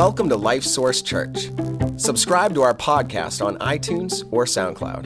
Welcome 0.00 0.30
to 0.30 0.36
Life 0.36 0.64
Source 0.64 1.02
Church. 1.02 1.50
Subscribe 1.98 2.54
to 2.54 2.62
our 2.62 2.72
podcast 2.72 3.44
on 3.44 3.58
iTunes 3.58 4.26
or 4.30 4.46
SoundCloud. 4.46 5.04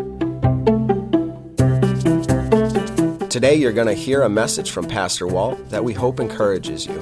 Today, 3.28 3.56
you're 3.56 3.72
going 3.72 3.88
to 3.88 3.94
hear 3.94 4.22
a 4.22 4.28
message 4.28 4.70
from 4.70 4.86
Pastor 4.86 5.26
Walt 5.26 5.68
that 5.70 5.82
we 5.82 5.94
hope 5.94 6.20
encourages 6.20 6.86
you. 6.86 6.94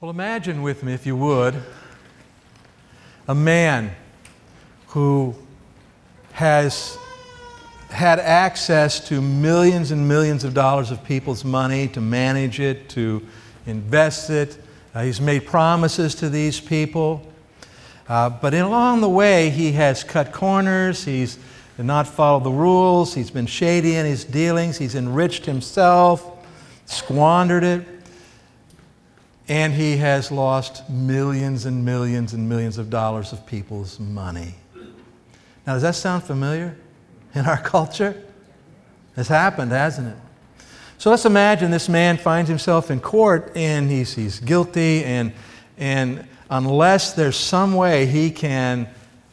Well, 0.00 0.10
imagine 0.10 0.62
with 0.62 0.82
me, 0.82 0.94
if 0.94 1.04
you 1.04 1.14
would, 1.14 1.62
a 3.28 3.34
man 3.34 3.94
who 4.86 5.34
has 6.32 6.96
had 7.90 8.18
access 8.18 9.06
to 9.08 9.20
millions 9.20 9.90
and 9.90 10.06
millions 10.06 10.44
of 10.44 10.54
dollars 10.54 10.90
of 10.90 11.02
people's 11.04 11.44
money 11.44 11.88
to 11.88 12.00
manage 12.00 12.60
it, 12.60 12.88
to 12.90 13.26
invest 13.66 14.30
it. 14.30 14.58
Uh, 14.94 15.02
he's 15.02 15.20
made 15.20 15.46
promises 15.46 16.14
to 16.16 16.28
these 16.28 16.60
people. 16.60 17.26
Uh, 18.08 18.28
but 18.30 18.54
in, 18.54 18.62
along 18.62 19.00
the 19.00 19.08
way, 19.08 19.50
he 19.50 19.72
has 19.72 20.02
cut 20.02 20.32
corners, 20.32 21.04
he's 21.04 21.38
not 21.78 22.06
followed 22.06 22.44
the 22.44 22.50
rules, 22.50 23.14
he's 23.14 23.30
been 23.30 23.46
shady 23.46 23.94
in 23.94 24.04
his 24.04 24.24
dealings, 24.24 24.76
he's 24.78 24.94
enriched 24.94 25.46
himself, 25.46 26.44
squandered 26.86 27.62
it, 27.62 27.86
and 29.48 29.72
he 29.72 29.96
has 29.96 30.30
lost 30.30 30.88
millions 30.90 31.66
and 31.66 31.84
millions 31.84 32.34
and 32.34 32.48
millions 32.48 32.78
of 32.78 32.90
dollars 32.90 33.32
of 33.32 33.44
people's 33.46 33.98
money. 33.98 34.54
Now, 35.66 35.74
does 35.74 35.82
that 35.82 35.94
sound 35.94 36.24
familiar? 36.24 36.76
In 37.34 37.46
our 37.46 37.60
culture? 37.60 38.22
It's 39.16 39.28
happened, 39.28 39.72
hasn't 39.72 40.08
it? 40.08 40.16
So 40.98 41.10
let's 41.10 41.24
imagine 41.24 41.70
this 41.70 41.88
man 41.88 42.18
finds 42.18 42.48
himself 42.48 42.90
in 42.90 43.00
court 43.00 43.52
and 43.56 43.90
he's, 43.90 44.14
he's 44.14 44.38
guilty, 44.38 45.02
and, 45.04 45.32
and 45.78 46.26
unless 46.50 47.14
there's 47.14 47.36
some 47.36 47.74
way 47.74 48.04
he 48.04 48.30
can 48.30 48.86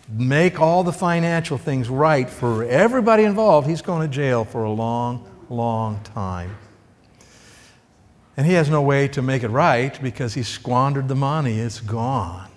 make 0.09 0.61
all 0.61 0.83
the 0.83 0.93
financial 0.93 1.57
things 1.57 1.89
right 1.89 2.29
for 2.29 2.63
everybody 2.63 3.23
involved, 3.23 3.67
he's 3.67 3.81
going 3.81 4.07
to 4.07 4.13
jail 4.13 4.45
for 4.45 4.63
a 4.63 4.71
long, 4.71 5.29
long 5.49 5.99
time. 6.03 6.55
And 8.37 8.45
he 8.45 8.53
has 8.53 8.69
no 8.69 8.81
way 8.81 9.07
to 9.09 9.21
make 9.21 9.43
it 9.43 9.49
right 9.49 10.01
because 10.01 10.35
he 10.35 10.43
squandered 10.43 11.07
the 11.07 11.15
money, 11.15 11.59
it's 11.59 11.81
gone. 11.81 12.49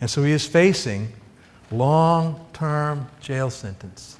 And 0.00 0.10
so 0.10 0.22
he 0.22 0.32
is 0.32 0.46
facing 0.46 1.12
long 1.70 2.46
term 2.62 3.08
jail 3.20 3.50
sentence. 3.50 4.16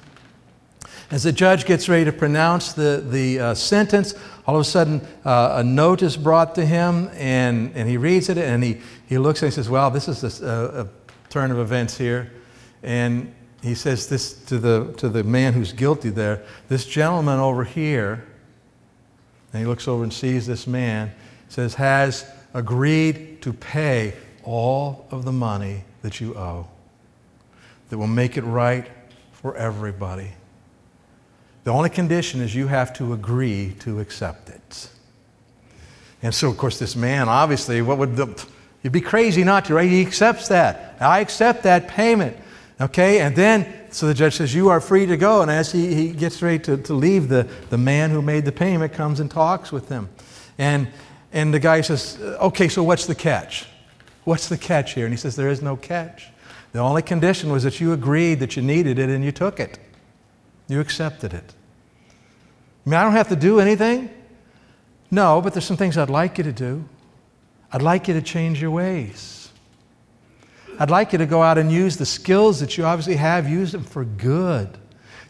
As 1.09 1.23
the 1.23 1.31
judge 1.31 1.63
gets 1.63 1.87
ready 1.87 2.03
to 2.03 2.11
pronounce 2.11 2.73
the, 2.73 3.01
the 3.09 3.39
uh, 3.39 3.53
sentence, 3.53 4.15
all 4.45 4.55
of 4.55 4.59
a 4.59 4.65
sudden 4.65 4.99
uh, 5.23 5.53
a 5.59 5.63
note 5.63 6.01
is 6.01 6.17
brought 6.17 6.53
to 6.55 6.65
him, 6.65 7.09
and, 7.13 7.71
and 7.73 7.87
he 7.87 7.95
reads 7.95 8.27
it, 8.27 8.37
and 8.37 8.61
he, 8.61 8.81
he 9.07 9.17
looks 9.17 9.41
and 9.41 9.49
he 9.49 9.55
says, 9.55 9.69
Well, 9.69 9.89
this 9.89 10.09
is 10.09 10.41
a, 10.41 10.85
a 10.85 11.29
turn 11.29 11.51
of 11.51 11.59
events 11.59 11.97
here. 11.97 12.33
And 12.83 13.33
he 13.61 13.75
says 13.75 14.09
this 14.09 14.33
to 14.47 14.59
the, 14.59 14.93
to 14.97 15.07
the 15.07 15.23
man 15.23 15.53
who's 15.53 15.71
guilty 15.71 16.09
there 16.09 16.43
this 16.67 16.85
gentleman 16.85 17.39
over 17.39 17.63
here, 17.63 18.25
and 19.53 19.61
he 19.61 19.65
looks 19.65 19.87
over 19.87 20.03
and 20.03 20.11
sees 20.11 20.45
this 20.47 20.67
man, 20.67 21.13
says, 21.47 21.75
has 21.75 22.29
agreed 22.53 23.41
to 23.41 23.53
pay 23.53 24.15
all 24.43 25.07
of 25.11 25.23
the 25.23 25.31
money 25.31 25.85
that 26.01 26.19
you 26.19 26.35
owe 26.35 26.67
that 27.93 27.99
will 27.99 28.07
make 28.07 28.37
it 28.37 28.41
right 28.41 28.87
for 29.33 29.55
everybody. 29.55 30.31
The 31.63 31.69
only 31.69 31.91
condition 31.91 32.41
is 32.41 32.55
you 32.55 32.65
have 32.65 32.91
to 32.93 33.13
agree 33.13 33.75
to 33.81 33.99
accept 33.99 34.49
it. 34.49 34.89
And 36.23 36.33
so, 36.33 36.49
of 36.49 36.57
course, 36.57 36.79
this 36.79 36.95
man, 36.95 37.29
obviously, 37.29 37.83
what 37.83 37.99
would 37.99 38.15
the, 38.15 38.47
you'd 38.81 38.93
be 38.93 38.99
crazy 38.99 39.43
not 39.43 39.65
to, 39.65 39.75
right? 39.75 39.87
He 39.87 40.01
accepts 40.01 40.47
that. 40.47 40.97
I 40.99 41.19
accept 41.19 41.61
that 41.63 41.87
payment. 41.87 42.35
Okay? 42.81 43.19
And 43.19 43.35
then, 43.35 43.71
so 43.91 44.07
the 44.07 44.15
judge 44.15 44.37
says, 44.37 44.55
You 44.55 44.69
are 44.69 44.81
free 44.81 45.05
to 45.05 45.15
go. 45.15 45.43
And 45.43 45.51
as 45.51 45.71
he, 45.71 45.93
he 45.93 46.09
gets 46.13 46.41
ready 46.41 46.57
to, 46.63 46.77
to 46.77 46.95
leave, 46.95 47.27
the, 47.27 47.47
the 47.69 47.77
man 47.77 48.09
who 48.09 48.23
made 48.23 48.43
the 48.43 48.51
payment 48.51 48.91
comes 48.91 49.19
and 49.19 49.29
talks 49.29 49.71
with 49.71 49.87
him. 49.89 50.09
And, 50.57 50.87
and 51.31 51.53
the 51.53 51.59
guy 51.59 51.81
says, 51.81 52.17
Okay, 52.19 52.69
so 52.69 52.81
what's 52.81 53.05
the 53.05 53.13
catch? 53.13 53.67
What's 54.23 54.49
the 54.49 54.57
catch 54.57 54.95
here? 54.95 55.05
And 55.05 55.13
he 55.13 55.17
says, 55.17 55.35
There 55.35 55.49
is 55.49 55.61
no 55.61 55.75
catch. 55.75 56.32
The 56.73 56.79
only 56.79 57.03
condition 57.03 57.51
was 57.51 57.63
that 57.63 57.79
you 57.79 57.93
agreed 57.93 58.39
that 58.39 58.55
you 58.55 58.63
needed 58.63 58.99
it 58.99 59.09
and 59.09 59.23
you 59.23 59.31
took 59.31 59.59
it. 59.59 59.79
You 60.67 60.79
accepted 60.79 61.33
it. 61.33 61.53
I 62.85 62.89
mean, 62.89 62.95
I 62.95 63.03
don't 63.03 63.13
have 63.13 63.29
to 63.29 63.35
do 63.35 63.59
anything. 63.59 64.09
No, 65.11 65.39
but 65.39 65.53
there's 65.53 65.65
some 65.65 65.77
things 65.77 65.97
I'd 65.97 66.09
like 66.09 66.39
you 66.39 66.43
to 66.43 66.51
do. 66.51 66.83
I'd 67.71 67.83
like 67.83 68.07
you 68.07 68.15
to 68.15 68.21
change 68.21 68.59
your 68.59 68.71
ways. 68.71 69.51
I'd 70.79 70.89
like 70.89 71.11
you 71.11 71.19
to 71.19 71.27
go 71.27 71.43
out 71.43 71.59
and 71.59 71.71
use 71.71 71.97
the 71.97 72.05
skills 72.05 72.59
that 72.59 72.77
you 72.77 72.85
obviously 72.85 73.15
have, 73.15 73.47
use 73.47 73.71
them 73.71 73.83
for 73.83 74.03
good. 74.03 74.75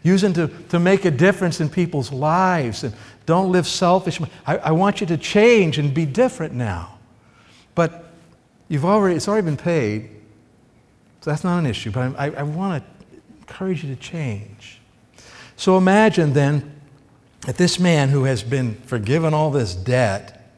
Use 0.02 0.22
them 0.22 0.32
to, 0.34 0.48
to 0.70 0.78
make 0.78 1.04
a 1.04 1.10
difference 1.10 1.60
in 1.60 1.68
people's 1.68 2.10
lives. 2.10 2.84
And 2.84 2.94
don't 3.26 3.52
live 3.52 3.66
selfish. 3.66 4.20
I, 4.46 4.56
I 4.56 4.70
want 4.72 5.02
you 5.02 5.06
to 5.08 5.18
change 5.18 5.78
and 5.78 5.92
be 5.92 6.06
different 6.06 6.54
now. 6.54 6.98
But 7.74 8.06
you've 8.68 8.84
already, 8.84 9.16
it's 9.16 9.28
already 9.28 9.44
been 9.44 9.56
paid. 9.56 10.10
So 11.24 11.30
that's 11.30 11.42
not 11.42 11.58
an 11.58 11.64
issue, 11.64 11.90
but 11.90 12.14
I, 12.18 12.32
I 12.32 12.42
want 12.42 12.84
to 12.84 13.16
encourage 13.38 13.82
you 13.82 13.94
to 13.94 13.98
change. 13.98 14.78
So 15.56 15.78
imagine 15.78 16.34
then 16.34 16.78
that 17.46 17.56
this 17.56 17.78
man 17.78 18.10
who 18.10 18.24
has 18.24 18.42
been 18.42 18.74
forgiven 18.82 19.32
all 19.32 19.50
this 19.50 19.74
debt 19.74 20.52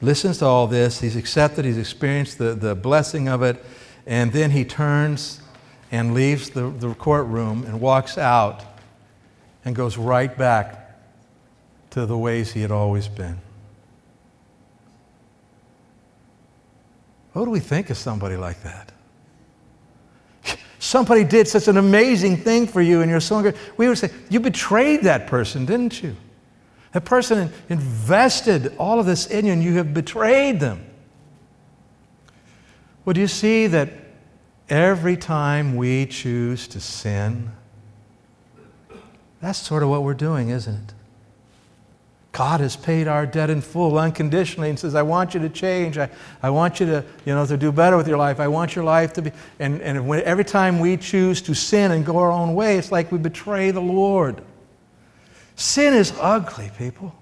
listens 0.00 0.38
to 0.38 0.46
all 0.46 0.66
this, 0.66 1.00
he's 1.00 1.14
accepted, 1.14 1.66
he's 1.66 1.76
experienced 1.76 2.38
the, 2.38 2.54
the 2.54 2.74
blessing 2.74 3.28
of 3.28 3.42
it, 3.42 3.62
and 4.06 4.32
then 4.32 4.52
he 4.52 4.64
turns 4.64 5.42
and 5.90 6.14
leaves 6.14 6.48
the, 6.48 6.70
the 6.70 6.94
courtroom 6.94 7.64
and 7.64 7.78
walks 7.78 8.16
out 8.16 8.64
and 9.62 9.76
goes 9.76 9.98
right 9.98 10.38
back 10.38 11.02
to 11.90 12.06
the 12.06 12.16
ways 12.16 12.50
he 12.50 12.62
had 12.62 12.70
always 12.70 13.08
been. 13.08 13.38
What 17.34 17.44
do 17.44 17.50
we 17.50 17.60
think 17.60 17.90
of 17.90 17.98
somebody 17.98 18.38
like 18.38 18.62
that? 18.62 18.90
Somebody 20.82 21.22
did 21.22 21.46
such 21.46 21.68
an 21.68 21.76
amazing 21.76 22.36
thing 22.36 22.66
for 22.66 22.82
you 22.82 23.02
and 23.02 23.10
you're 23.10 23.20
so 23.20 23.40
good. 23.40 23.56
We 23.76 23.88
would 23.88 23.98
say, 23.98 24.10
You 24.28 24.40
betrayed 24.40 25.02
that 25.02 25.28
person, 25.28 25.64
didn't 25.64 26.02
you? 26.02 26.16
That 26.90 27.04
person 27.04 27.52
invested 27.68 28.74
all 28.78 28.98
of 28.98 29.06
this 29.06 29.26
in 29.26 29.46
you 29.46 29.52
and 29.52 29.62
you 29.62 29.74
have 29.76 29.94
betrayed 29.94 30.60
them. 30.60 30.84
Well, 33.04 33.14
do 33.14 33.20
you 33.20 33.28
see 33.28 33.68
that 33.68 33.90
every 34.68 35.16
time 35.16 35.76
we 35.76 36.04
choose 36.06 36.66
to 36.68 36.80
sin, 36.80 37.52
that's 39.40 39.58
sort 39.58 39.82
of 39.82 39.88
what 39.88 40.02
we're 40.02 40.14
doing, 40.14 40.50
isn't 40.50 40.74
it? 40.74 40.94
God 42.32 42.60
has 42.60 42.76
paid 42.76 43.08
our 43.08 43.26
debt 43.26 43.50
in 43.50 43.60
full 43.60 43.98
unconditionally 43.98 44.70
and 44.70 44.78
says, 44.78 44.94
I 44.94 45.02
want 45.02 45.34
you 45.34 45.40
to 45.40 45.50
change. 45.50 45.98
I, 45.98 46.08
I 46.42 46.48
want 46.48 46.80
you 46.80 46.86
to, 46.86 47.04
you 47.26 47.34
know, 47.34 47.44
to 47.44 47.58
do 47.58 47.70
better 47.70 47.98
with 47.98 48.08
your 48.08 48.16
life. 48.16 48.40
I 48.40 48.48
want 48.48 48.74
your 48.74 48.86
life 48.86 49.12
to 49.14 49.22
be. 49.22 49.32
And, 49.58 49.82
and 49.82 50.08
when, 50.08 50.22
every 50.22 50.44
time 50.44 50.80
we 50.80 50.96
choose 50.96 51.42
to 51.42 51.54
sin 51.54 51.90
and 51.90 52.06
go 52.06 52.16
our 52.16 52.32
own 52.32 52.54
way, 52.54 52.78
it's 52.78 52.90
like 52.90 53.12
we 53.12 53.18
betray 53.18 53.70
the 53.70 53.80
Lord. 53.80 54.42
Sin 55.56 55.92
is 55.92 56.14
ugly, 56.18 56.70
people. 56.78 57.14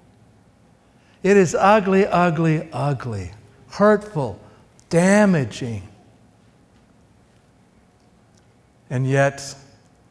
It 1.25 1.37
is 1.37 1.57
ugly, 1.57 2.07
ugly, 2.07 2.69
ugly, 2.73 3.33
hurtful, 3.71 4.41
damaging. 4.91 5.89
And 8.89 9.09
yet, 9.09 9.57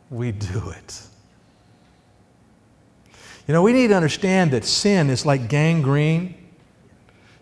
we 0.09 0.33
do 0.33 0.71
it. 0.71 1.08
You 3.49 3.53
know, 3.53 3.63
we 3.63 3.73
need 3.73 3.87
to 3.87 3.95
understand 3.95 4.51
that 4.51 4.63
sin 4.63 5.09
is 5.09 5.25
like 5.25 5.49
gangrene. 5.49 6.35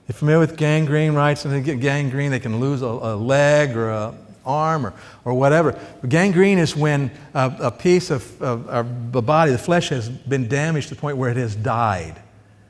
You're 0.07 0.13
familiar 0.13 0.39
with 0.39 0.55
gangrene, 0.55 1.11
right? 1.11 1.37
So 1.37 1.49
they 1.49 1.59
get 1.59 1.81
gangrene, 1.81 2.31
they 2.31 2.39
can 2.39 2.61
lose 2.61 2.81
a, 2.81 2.85
a 2.85 3.13
leg 3.17 3.75
or 3.75 3.91
an 3.91 4.17
arm 4.45 4.85
or, 4.85 4.93
or 5.25 5.33
whatever. 5.33 5.77
But 5.99 6.09
gangrene 6.09 6.59
is 6.59 6.77
when 6.77 7.11
a, 7.33 7.53
a 7.59 7.71
piece 7.71 8.09
of, 8.09 8.41
of, 8.41 9.11
the 9.11 9.21
body, 9.21 9.51
the 9.51 9.57
flesh, 9.57 9.89
has 9.89 10.07
been 10.07 10.47
damaged 10.47 10.87
to 10.87 10.95
the 10.95 11.01
point 11.01 11.17
where 11.17 11.29
it 11.29 11.35
has 11.35 11.57
died 11.57 12.21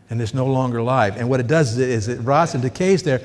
and 0.10 0.20
is 0.20 0.34
no 0.34 0.48
longer 0.48 0.80
alive. 0.80 1.16
And 1.16 1.30
what 1.30 1.40
it 1.40 1.46
does 1.46 1.78
is 1.78 2.08
it 2.08 2.20
rots 2.22 2.56
and 2.56 2.64
decays 2.64 3.04
there. 3.04 3.22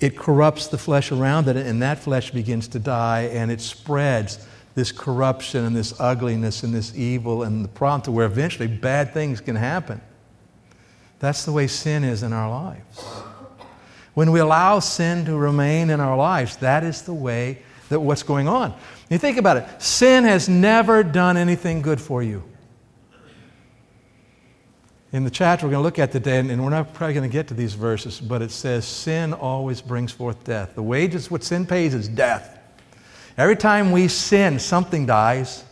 It 0.00 0.18
corrupts 0.18 0.66
the 0.66 0.76
flesh 0.76 1.12
around 1.12 1.48
it, 1.48 1.56
and 1.56 1.80
that 1.80 1.98
flesh 1.98 2.30
begins 2.30 2.68
to 2.68 2.78
die, 2.78 3.30
and 3.32 3.50
it 3.50 3.62
spreads 3.62 4.46
this 4.76 4.92
corruption 4.92 5.64
and 5.64 5.74
this 5.74 5.98
ugliness 5.98 6.62
and 6.62 6.72
this 6.72 6.94
evil 6.94 7.42
and 7.42 7.64
the 7.64 7.68
problem 7.68 8.02
to 8.02 8.12
where 8.12 8.26
eventually 8.26 8.68
bad 8.68 9.12
things 9.12 9.40
can 9.40 9.56
happen. 9.56 10.00
That's 11.18 11.46
the 11.46 11.52
way 11.52 11.66
sin 11.66 12.04
is 12.04 12.22
in 12.22 12.34
our 12.34 12.50
lives. 12.50 13.00
When 14.12 14.30
we 14.32 14.38
allow 14.38 14.78
sin 14.80 15.24
to 15.24 15.36
remain 15.36 15.88
in 15.88 15.98
our 15.98 16.16
lives, 16.16 16.58
that 16.58 16.84
is 16.84 17.02
the 17.02 17.14
way 17.14 17.62
that 17.88 17.98
what's 17.98 18.22
going 18.22 18.48
on. 18.48 18.74
You 19.08 19.16
think 19.16 19.38
about 19.38 19.56
it 19.56 19.82
sin 19.82 20.24
has 20.24 20.46
never 20.46 21.02
done 21.02 21.38
anything 21.38 21.80
good 21.80 22.00
for 22.00 22.22
you. 22.22 22.42
in 25.10 25.24
the 25.24 25.30
chapter 25.30 25.64
we're 25.64 25.70
going 25.70 25.80
to 25.80 25.84
look 25.84 25.98
at 25.98 26.12
today, 26.12 26.38
and 26.40 26.62
we're 26.62 26.68
not 26.68 26.92
probably 26.92 27.14
going 27.14 27.28
to 27.28 27.32
get 27.32 27.48
to 27.48 27.54
these 27.54 27.72
verses, 27.72 28.20
but 28.20 28.42
it 28.42 28.50
says, 28.50 28.86
Sin 28.86 29.32
always 29.32 29.80
brings 29.80 30.12
forth 30.12 30.44
death. 30.44 30.74
The 30.74 30.82
wages, 30.82 31.30
what 31.30 31.42
sin 31.42 31.64
pays, 31.64 31.94
is 31.94 32.08
death. 32.08 32.56
Every 33.38 33.56
time 33.56 33.92
we 33.92 34.08
sin, 34.08 34.58
something 34.58 35.06
dies. 35.06 35.62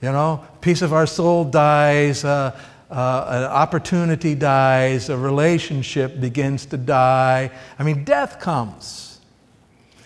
You 0.00 0.12
know, 0.12 0.44
piece 0.60 0.82
of 0.82 0.92
our 0.92 1.06
soul 1.06 1.44
dies, 1.44 2.24
uh, 2.24 2.58
uh, 2.90 3.24
an 3.28 3.44
opportunity 3.44 4.34
dies, 4.34 5.08
a 5.10 5.16
relationship 5.16 6.20
begins 6.20 6.66
to 6.66 6.76
die. 6.76 7.50
I 7.78 7.82
mean, 7.82 8.04
death 8.04 8.40
comes. 8.40 9.20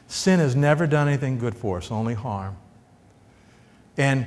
Sin 0.08 0.40
has 0.40 0.54
never 0.54 0.86
done 0.86 1.08
anything 1.08 1.38
good 1.38 1.56
for 1.56 1.78
us, 1.78 1.90
only 1.90 2.14
harm. 2.14 2.56
And 3.96 4.26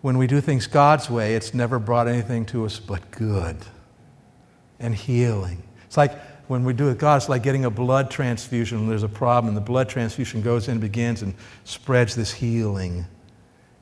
when 0.00 0.18
we 0.18 0.26
do 0.26 0.40
things 0.40 0.66
God's 0.66 1.08
way, 1.08 1.34
it's 1.34 1.54
never 1.54 1.78
brought 1.78 2.08
anything 2.08 2.44
to 2.46 2.64
us 2.64 2.78
but 2.78 3.10
good 3.10 3.56
and 4.78 4.94
healing. 4.94 5.62
It's 5.86 5.96
like 5.96 6.12
when 6.48 6.64
we 6.64 6.72
do 6.72 6.88
it 6.88 6.98
God, 6.98 7.16
it's 7.18 7.28
like 7.28 7.42
getting 7.42 7.64
a 7.64 7.70
blood 7.70 8.10
transfusion 8.10 8.80
when 8.80 8.88
there's 8.88 9.02
a 9.02 9.08
problem. 9.08 9.54
The 9.54 9.60
blood 9.60 9.88
transfusion 9.88 10.42
goes 10.42 10.68
in, 10.68 10.80
begins, 10.80 11.22
and 11.22 11.34
spreads 11.64 12.14
this 12.14 12.32
healing 12.32 13.06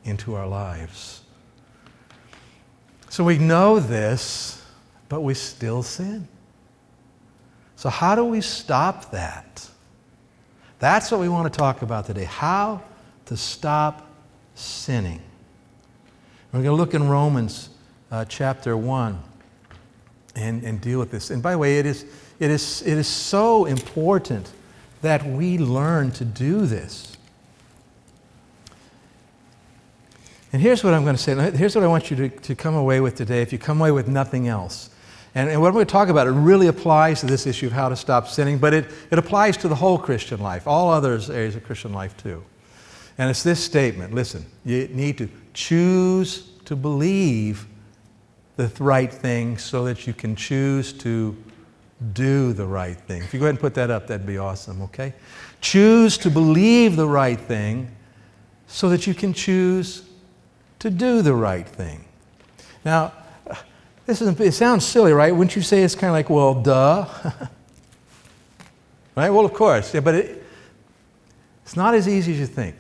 into 0.05 0.35
our 0.35 0.47
lives. 0.47 1.23
So 3.09 3.25
we 3.25 3.39
know 3.39 3.81
this, 3.81 4.63
but 5.09 5.23
we 5.23 5.35
still 5.35 5.83
sin. 5.83 6.29
So, 7.77 7.89
how 7.89 8.15
do 8.15 8.25
we 8.25 8.41
stop 8.41 9.11
that? 9.13 9.69
That's 10.79 11.11
what 11.11 11.21
we 11.21 11.29
want 11.29 11.53
to 11.53 11.57
talk 11.57 11.83
about 11.83 12.07
today. 12.07 12.25
How 12.25 12.83
to 13.27 13.37
stop 13.37 14.11
sinning. 14.55 15.23
We're 16.53 16.63
going 16.63 16.77
to 16.77 16.83
look 16.83 16.95
in 16.95 17.09
Romans 17.09 17.71
uh, 18.11 18.25
chapter 18.25 18.77
1 18.77 19.23
and, 20.37 20.63
and 20.63 20.81
deal 20.81 20.99
with 20.99 21.11
this. 21.11 21.31
And 21.31 21.43
by 21.43 21.53
the 21.53 21.59
way, 21.59 21.79
it 21.79 21.87
is, 21.87 22.07
it, 22.39 22.51
is, 22.51 22.83
it 22.83 22.99
is 22.99 23.07
so 23.07 23.65
important 23.65 24.53
that 25.03 25.25
we 25.25 25.59
learn 25.59 26.11
to 26.13 26.25
do 26.25 26.67
this. 26.67 27.17
And 30.53 30.63
here's 30.63 30.83
what 30.83 30.95
I'm 30.95 31.05
going 31.05 31.17
to 31.17 31.23
say. 31.23 31.51
Here's 31.53 31.75
what 31.75 31.85
I 31.85 31.87
want 31.87 32.11
you 32.11 32.17
to, 32.17 32.29
to 32.29 32.55
come 32.55 32.75
away 32.75 33.01
with 33.01 33.15
today 33.15 33.43
if 33.43 33.53
you 33.53 33.59
come 33.59 33.81
away 33.81 33.91
with 33.91 34.09
nothing 34.09 34.49
else. 34.49 34.91
And, 35.35 35.51
and 35.51 35.61
what 35.61 35.69
I'm 35.69 35.75
going 35.75 35.87
to 35.87 35.93
talk 35.93 36.09
about, 36.09 36.27
it 36.27 36.31
really 36.31 36.69
applies 36.69 37.21
to 37.21 37.27
this 37.27 37.47
issue 37.47 37.67
of 37.67 37.73
how 37.73 37.91
to 37.91 37.97
stop 37.97 38.27
sinning, 38.27 38.57
but 38.57 38.73
it, 38.73 38.87
it 39.11 39.19
applies 39.19 39.59
to 39.59 39.69
the 39.69 39.75
whole 39.75 39.99
Christian 39.99 40.41
life, 40.41 40.67
all 40.67 40.91
other 40.91 41.21
areas 41.31 41.57
of 41.57 41.65
Christian 41.65 41.93
life 41.93 42.17
too. 42.17 42.43
And 43.19 43.29
it's 43.29 43.43
this 43.43 43.63
statement 43.63 44.15
listen, 44.15 44.47
you 44.65 44.89
need 44.89 45.19
to 45.19 45.29
choose 45.53 46.49
to 46.65 46.75
believe 46.75 47.67
the 48.57 48.71
right 48.79 49.13
thing 49.13 49.59
so 49.59 49.85
that 49.85 50.07
you 50.07 50.15
can 50.15 50.37
choose 50.37 50.93
to 50.95 51.37
do 52.13 52.53
the 52.53 52.67
right 52.67 52.97
thing. 52.97 53.23
If 53.23 53.33
you 53.33 53.41
go 53.41 53.47
ahead 53.47 53.55
and 53.55 53.61
put 53.61 53.75
that 53.75 53.91
up, 53.91 54.07
that'd 54.07 54.27
be 54.27 54.39
awesome, 54.39 54.83
okay? 54.83 55.15
Choose 55.61 56.19
to 56.19 56.31
believe 56.31 56.97
the 56.97 57.09
right 57.09 57.41
thing 57.41 57.91
so 58.67 58.89
that 58.91 59.07
you 59.07 59.15
can 59.15 59.33
choose 59.33 60.03
to 60.81 60.91
do 60.91 61.23
the 61.23 61.35
right 61.35 61.67
thing. 61.67 62.05
Now, 62.85 63.13
this 64.05 64.21
is, 64.21 64.41
it 64.41 64.53
sounds 64.53 64.85
silly, 64.85 65.13
right? 65.13 65.35
Wouldn't 65.35 65.57
you 65.57 65.63
say 65.63 65.83
it's 65.83 65.95
kind 65.95 66.11
of 66.11 66.13
like, 66.13 66.31
well, 66.31 66.55
duh? 66.55 67.07
right? 69.17 69.31
Well, 69.31 69.45
of 69.45 69.53
course. 69.53 69.95
Yeah, 69.95 70.01
but 70.01 70.15
it, 70.15 70.45
it's 71.65 71.77
not 71.77 71.95
as 71.95 72.07
easy 72.07 72.33
as 72.33 72.39
you 72.39 72.47
think. 72.47 72.77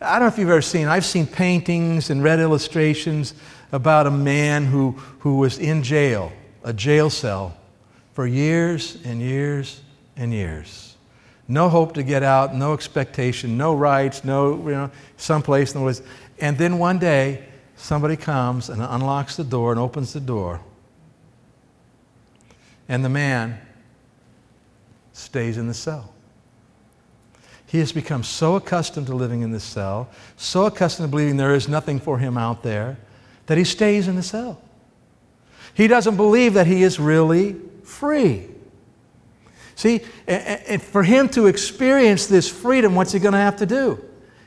I 0.00 0.12
don't 0.12 0.22
know 0.22 0.26
if 0.28 0.38
you've 0.38 0.48
ever 0.48 0.62
seen, 0.62 0.86
I've 0.86 1.04
seen 1.04 1.26
paintings 1.26 2.10
and 2.10 2.22
read 2.22 2.40
illustrations 2.40 3.34
about 3.72 4.06
a 4.06 4.10
man 4.10 4.66
who, 4.66 4.92
who 5.18 5.36
was 5.36 5.58
in 5.58 5.82
jail, 5.82 6.32
a 6.64 6.72
jail 6.72 7.10
cell, 7.10 7.56
for 8.20 8.26
years 8.26 8.98
and 9.06 9.22
years 9.22 9.80
and 10.14 10.30
years. 10.30 10.94
No 11.48 11.70
hope 11.70 11.94
to 11.94 12.02
get 12.02 12.22
out, 12.22 12.54
no 12.54 12.74
expectation, 12.74 13.56
no 13.56 13.74
rights, 13.74 14.24
no, 14.24 14.56
you 14.56 14.72
know, 14.72 14.90
someplace 15.16 15.72
in 15.72 15.80
the 15.80 15.84
woods. 15.86 16.02
And 16.38 16.58
then 16.58 16.78
one 16.78 16.98
day, 16.98 17.46
somebody 17.76 18.18
comes 18.18 18.68
and 18.68 18.82
unlocks 18.82 19.36
the 19.36 19.44
door 19.44 19.72
and 19.72 19.80
opens 19.80 20.12
the 20.12 20.20
door. 20.20 20.60
And 22.90 23.02
the 23.02 23.08
man 23.08 23.58
stays 25.14 25.56
in 25.56 25.66
the 25.66 25.72
cell. 25.72 26.12
He 27.64 27.78
has 27.78 27.90
become 27.90 28.22
so 28.22 28.56
accustomed 28.56 29.06
to 29.06 29.14
living 29.14 29.40
in 29.40 29.50
this 29.50 29.64
cell, 29.64 30.10
so 30.36 30.66
accustomed 30.66 31.06
to 31.06 31.10
believing 31.10 31.38
there 31.38 31.54
is 31.54 31.68
nothing 31.70 31.98
for 31.98 32.18
him 32.18 32.36
out 32.36 32.62
there, 32.62 32.98
that 33.46 33.56
he 33.56 33.64
stays 33.64 34.08
in 34.08 34.16
the 34.16 34.22
cell. 34.22 34.60
He 35.72 35.86
doesn't 35.86 36.18
believe 36.18 36.52
that 36.52 36.66
he 36.66 36.82
is 36.82 37.00
really 37.00 37.56
free. 37.90 38.48
See, 39.74 40.02
and 40.26 40.82
for 40.82 41.02
him 41.02 41.28
to 41.30 41.46
experience 41.46 42.26
this 42.26 42.48
freedom, 42.48 42.94
what's 42.94 43.12
he 43.12 43.18
going 43.18 43.32
to 43.32 43.38
have 43.38 43.56
to 43.56 43.66
do? 43.66 44.02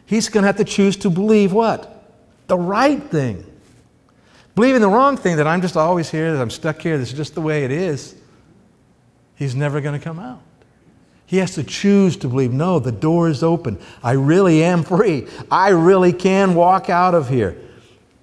He's 0.05 0.29
going 0.29 0.43
to 0.43 0.47
have 0.47 0.57
to 0.57 0.63
choose 0.63 0.95
to 0.97 1.09
believe 1.09 1.53
what? 1.53 2.11
The 2.47 2.57
right 2.57 3.01
thing. 3.01 3.43
Believing 4.53 4.81
the 4.81 4.89
wrong 4.89 5.17
thing 5.17 5.37
that 5.37 5.47
I'm 5.47 5.61
just 5.61 5.75
always 5.75 6.11
here, 6.11 6.33
that 6.33 6.41
I'm 6.41 6.51
stuck 6.51 6.81
here, 6.81 6.97
this 6.97 7.11
is 7.11 7.17
just 7.17 7.33
the 7.33 7.41
way 7.41 7.65
it 7.65 7.71
is, 7.71 8.15
he's 9.35 9.55
never 9.55 9.81
going 9.81 9.99
to 9.99 10.03
come 10.03 10.19
out. 10.19 10.41
He 11.25 11.37
has 11.37 11.55
to 11.55 11.63
choose 11.63 12.15
to 12.17 12.27
believe, 12.27 12.53
no, 12.53 12.77
the 12.77 12.91
door 12.91 13.27
is 13.27 13.41
open. 13.41 13.79
I 14.03 14.11
really 14.11 14.63
am 14.63 14.83
free. 14.83 15.27
I 15.49 15.69
really 15.69 16.13
can 16.13 16.53
walk 16.53 16.91
out 16.91 17.15
of 17.15 17.29
here. 17.29 17.57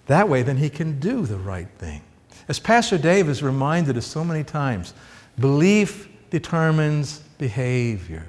That 0.06 0.28
way, 0.28 0.42
then 0.42 0.58
he 0.58 0.70
can 0.70 1.00
do 1.00 1.26
the 1.26 1.38
right 1.38 1.68
thing. 1.78 2.02
As 2.46 2.60
Pastor 2.60 2.98
Dave 2.98 3.26
has 3.26 3.42
reminded 3.42 3.96
us 3.96 4.06
so 4.06 4.24
many 4.24 4.44
times, 4.44 4.94
belief 5.40 6.08
determines 6.30 7.18
behavior. 7.38 8.26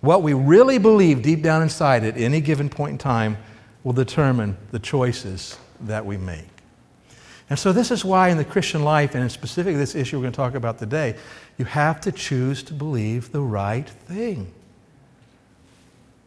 What 0.00 0.22
we 0.22 0.34
really 0.34 0.78
believe 0.78 1.22
deep 1.22 1.42
down 1.42 1.62
inside 1.62 2.04
at 2.04 2.16
any 2.16 2.40
given 2.40 2.68
point 2.68 2.92
in 2.92 2.98
time 2.98 3.38
will 3.82 3.94
determine 3.94 4.56
the 4.70 4.78
choices 4.78 5.58
that 5.80 6.04
we 6.04 6.16
make. 6.16 6.48
And 7.50 7.58
so, 7.58 7.72
this 7.72 7.90
is 7.90 8.04
why 8.04 8.30
in 8.30 8.38
the 8.38 8.44
Christian 8.44 8.82
life, 8.82 9.14
and 9.14 9.22
in 9.22 9.28
specific 9.28 9.76
this 9.76 9.94
issue 9.94 10.16
we're 10.16 10.22
going 10.22 10.32
to 10.32 10.36
talk 10.36 10.54
about 10.54 10.78
today, 10.78 11.16
you 11.58 11.64
have 11.66 12.00
to 12.02 12.12
choose 12.12 12.62
to 12.64 12.74
believe 12.74 13.32
the 13.32 13.40
right 13.40 13.88
thing. 13.88 14.52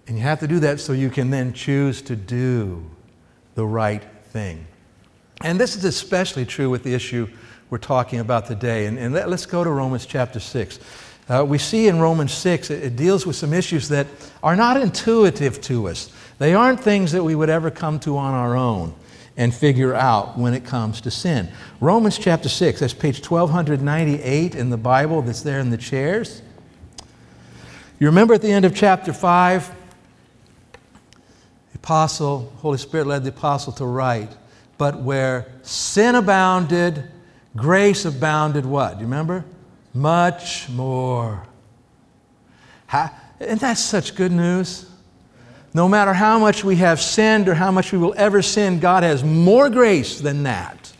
And 0.08 0.16
you 0.16 0.24
have 0.24 0.40
to 0.40 0.48
do 0.48 0.60
that 0.60 0.80
so 0.80 0.94
you 0.94 1.10
can 1.10 1.32
then 1.32 1.54
choose 1.54 2.02
to 2.04 2.16
do 2.16 2.90
the 3.56 3.66
right 3.66 4.04
thing. 4.30 4.66
And 5.42 5.60
this 5.60 5.76
is 5.76 5.86
especially 5.86 6.46
true 6.46 6.70
with 6.70 6.84
the 6.84 6.94
issue 6.94 7.28
we're 7.69 7.78
talking 7.78 8.19
about 8.19 8.46
today. 8.46 8.86
And, 8.86 8.98
and 8.98 9.14
let, 9.14 9.28
us 9.28 9.46
go 9.46 9.64
to 9.64 9.69
Romans 9.69 10.06
chapter 10.06 10.40
6. 10.40 10.80
Uh, 11.30 11.45
we 11.45 11.57
see 11.57 11.88
in 11.88 12.00
Romans 12.00 12.33
6, 12.33 12.69
it, 12.69 12.83
it 12.83 12.95
deals 12.95 13.26
with 13.26 13.36
some 13.36 13.54
issues 13.54 13.90
that 13.90 14.07
are 14.42 14.56
not 14.56 14.78
intuitive 14.78 15.59
to 15.62 15.90
us. 15.90 16.12
They 16.40 16.54
aren't 16.54 16.80
things 16.80 17.12
that 17.12 17.24
we 17.24 17.36
would 17.36 17.50
ever 17.50 17.69
come 17.69 18.00
to 18.02 18.18
on 18.18 18.33
our 18.33 18.56
own 18.56 18.95
and 19.36 19.54
figure 19.54 19.94
out 19.94 20.38
when 20.38 20.54
it 20.54 20.64
comes 20.64 21.02
to 21.02 21.12
sin. 21.12 21.50
Romans 21.81 22.18
chapter 22.18 22.50
6, 22.50 22.80
that's 22.80 22.94
page 22.94 23.18
1298 23.28 24.56
in 24.56 24.69
the 24.69 24.78
Bible 24.78 25.21
that's 25.21 25.42
there 25.42 25.59
in 25.59 25.69
the 25.69 25.78
chairs. 25.78 26.42
You 28.00 28.07
remember 28.07 28.33
at 28.33 28.42
the 28.42 28.52
end 28.52 28.64
of 28.64 28.74
chapter 28.74 29.12
5, 29.12 29.76
the 31.71 31.78
apostle, 31.78 32.54
Holy 32.57 32.78
Spirit 32.78 33.07
led 33.07 33.24
the 33.24 33.30
apostle 33.30 33.74
to 33.74 33.86
write, 33.86 34.36
but 34.78 35.00
where 35.02 35.52
sin 35.64 36.16
abounded, 36.16 37.12
grace 37.57 38.06
abounded 38.06 38.66
what? 38.66 38.94
Do 38.94 38.99
you 38.99 39.07
remember? 39.07 39.44
much 39.97 40.69
more. 40.69 41.44
How, 42.85 43.11
isn't 43.40 43.61
that 43.61 43.78
such 43.78 44.16
good 44.16 44.31
news? 44.31 44.90
No 45.73 45.90
matter 45.90 46.14
how 46.14 46.40
much 46.40 46.64
we 46.64 46.78
have 46.78 47.02
sinned 47.02 47.49
or 47.49 47.54
how 47.54 47.71
much 47.71 47.92
we 47.92 47.97
will 47.97 48.14
ever 48.16 48.42
sin, 48.42 48.80
God 48.80 49.04
has 49.04 49.23
more 49.23 49.69
grace 49.69 50.19
than 50.19 50.44
that. 50.44 50.94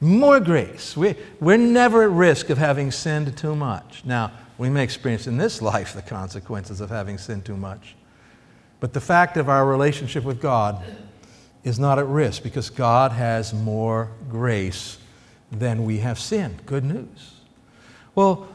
More 0.00 0.40
grace. 0.40 0.96
We, 0.96 1.14
we're 1.40 1.56
never 1.56 2.02
at 2.02 2.10
risk 2.10 2.50
of 2.50 2.58
having 2.58 2.90
sinned 2.90 3.36
too 3.38 3.56
much. 3.56 4.02
Now, 4.04 4.32
we 4.58 4.68
may 4.68 4.84
experience 4.84 5.26
in 5.26 5.38
this 5.38 5.62
life 5.62 5.94
the 5.94 6.02
consequences 6.02 6.80
of 6.80 6.90
having 6.90 7.18
sinned 7.18 7.44
too 7.44 7.56
much. 7.56 7.94
But 8.78 8.92
the 8.92 9.00
fact 9.00 9.36
of 9.36 9.48
our 9.48 9.66
relationship 9.66 10.22
with 10.22 10.40
God 10.40 10.84
is 11.64 11.78
not 11.78 11.98
at 11.98 12.06
risk 12.06 12.42
because 12.42 12.68
God 12.68 13.12
has 13.12 13.54
more 13.54 14.10
grace 14.28 14.98
than 15.50 15.84
we 15.84 15.98
have 15.98 16.18
sinned. 16.18 16.66
Good 16.66 16.84
news. 16.84 17.34
Well, 18.14 18.48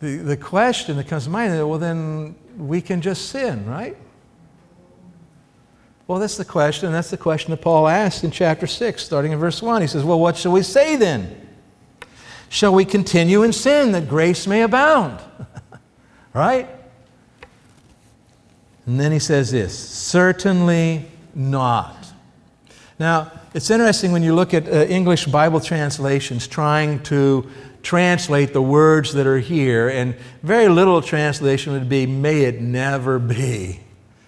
the, 0.00 0.16
the 0.16 0.36
question 0.36 0.96
that 0.96 1.08
comes 1.08 1.24
to 1.24 1.30
mind 1.30 1.52
is 1.52 1.62
well, 1.64 1.78
then 1.78 2.34
we 2.58 2.80
can 2.80 3.00
just 3.00 3.30
sin, 3.30 3.66
right? 3.66 3.96
Well, 6.06 6.18
that's 6.18 6.36
the 6.36 6.44
question. 6.44 6.92
That's 6.92 7.10
the 7.10 7.16
question 7.16 7.50
that 7.52 7.62
Paul 7.62 7.88
asked 7.88 8.24
in 8.24 8.30
chapter 8.30 8.66
6, 8.66 9.02
starting 9.02 9.32
in 9.32 9.38
verse 9.38 9.62
1. 9.62 9.80
He 9.80 9.88
says, 9.88 10.04
Well, 10.04 10.20
what 10.20 10.36
shall 10.36 10.52
we 10.52 10.62
say 10.62 10.96
then? 10.96 11.48
Shall 12.50 12.74
we 12.74 12.84
continue 12.84 13.42
in 13.42 13.52
sin 13.52 13.92
that 13.92 14.08
grace 14.08 14.46
may 14.46 14.62
abound? 14.62 15.18
right? 16.34 16.68
And 18.86 19.00
then 19.00 19.12
he 19.12 19.18
says 19.18 19.50
this 19.50 19.76
Certainly 19.76 21.06
not. 21.34 22.12
Now, 22.98 23.32
it's 23.54 23.70
interesting 23.70 24.10
when 24.10 24.24
you 24.24 24.34
look 24.34 24.52
at 24.52 24.66
uh, 24.66 24.84
English 24.86 25.26
Bible 25.26 25.60
translations 25.60 26.48
trying 26.48 27.00
to 27.04 27.48
translate 27.84 28.52
the 28.52 28.60
words 28.60 29.12
that 29.14 29.28
are 29.28 29.38
here, 29.38 29.88
and 29.88 30.16
very 30.42 30.68
little 30.68 31.00
translation 31.00 31.72
would 31.72 31.88
be, 31.88 32.04
may 32.04 32.42
it 32.42 32.60
never 32.60 33.20
be. 33.20 33.78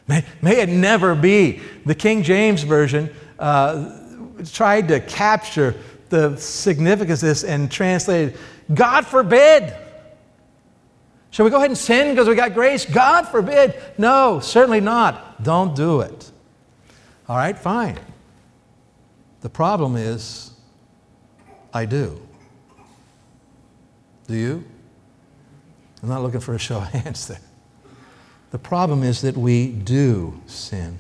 May, 0.07 0.25
may 0.41 0.61
it 0.61 0.69
never 0.69 1.17
be. 1.17 1.61
The 1.85 1.95
King 1.97 2.23
James 2.23 2.63
Version 2.63 3.11
uh, 3.41 3.99
tried 4.53 4.87
to 4.89 5.01
capture 5.01 5.75
the 6.09 6.37
significance 6.37 7.21
of 7.23 7.29
this 7.29 7.43
and 7.43 7.69
translated, 7.69 8.39
God 8.73 9.07
forbid. 9.07 9.75
Shall 11.33 11.45
we 11.45 11.51
go 11.51 11.57
ahead 11.57 11.71
and 11.71 11.79
sin 11.79 12.15
because 12.15 12.29
we 12.29 12.37
got 12.37 12.55
grace? 12.55 12.85
God 12.85 13.25
forbid. 13.25 13.75
No, 13.99 14.39
certainly 14.39 14.81
not. 14.81 15.43
Don't 15.43 15.75
do 15.75 16.03
it. 16.03 16.31
All 17.29 17.37
right, 17.37 17.59
fine. 17.59 17.99
The 19.47 19.51
problem 19.51 19.95
is, 19.95 20.51
I 21.73 21.85
do. 21.85 22.21
Do 24.27 24.35
you? 24.35 24.65
I'm 26.03 26.09
not 26.09 26.25
looking 26.25 26.41
for 26.41 26.57
a 26.57 26.59
show 26.59 26.79
of 26.79 26.89
hands 26.89 27.29
there. 27.29 27.39
The 28.51 28.59
problem 28.59 29.05
is 29.05 29.21
that 29.21 29.37
we 29.37 29.69
do 29.69 30.41
sin. 30.49 30.99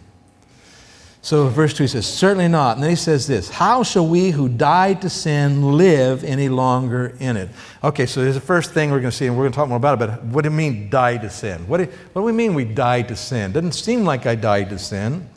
So 1.22 1.48
verse 1.48 1.74
2 1.74 1.88
says, 1.88 2.06
Certainly 2.06 2.46
not. 2.46 2.76
And 2.76 2.84
then 2.84 2.90
he 2.90 2.94
says 2.94 3.26
this 3.26 3.50
How 3.50 3.82
shall 3.82 4.06
we 4.06 4.30
who 4.30 4.48
died 4.48 5.02
to 5.02 5.10
sin 5.10 5.72
live 5.72 6.22
any 6.22 6.48
longer 6.48 7.16
in 7.18 7.36
it? 7.36 7.48
Okay, 7.82 8.06
so 8.06 8.22
there's 8.22 8.36
the 8.36 8.40
first 8.40 8.72
thing 8.72 8.92
we're 8.92 9.00
going 9.00 9.10
to 9.10 9.16
see, 9.16 9.26
and 9.26 9.36
we're 9.36 9.42
going 9.42 9.54
to 9.54 9.56
talk 9.56 9.68
more 9.68 9.76
about 9.76 10.00
it, 10.00 10.06
but 10.06 10.24
what 10.26 10.44
do 10.44 10.50
you 10.50 10.56
mean 10.56 10.88
die 10.88 11.16
to 11.16 11.30
sin? 11.30 11.66
What 11.66 11.78
do, 11.78 11.86
what 12.12 12.22
do 12.22 12.24
we 12.24 12.30
mean 12.30 12.54
we 12.54 12.64
died 12.64 13.08
to 13.08 13.16
sin? 13.16 13.50
Doesn't 13.50 13.72
seem 13.72 14.04
like 14.04 14.24
I 14.24 14.36
died 14.36 14.70
to 14.70 14.78
sin. 14.78 15.30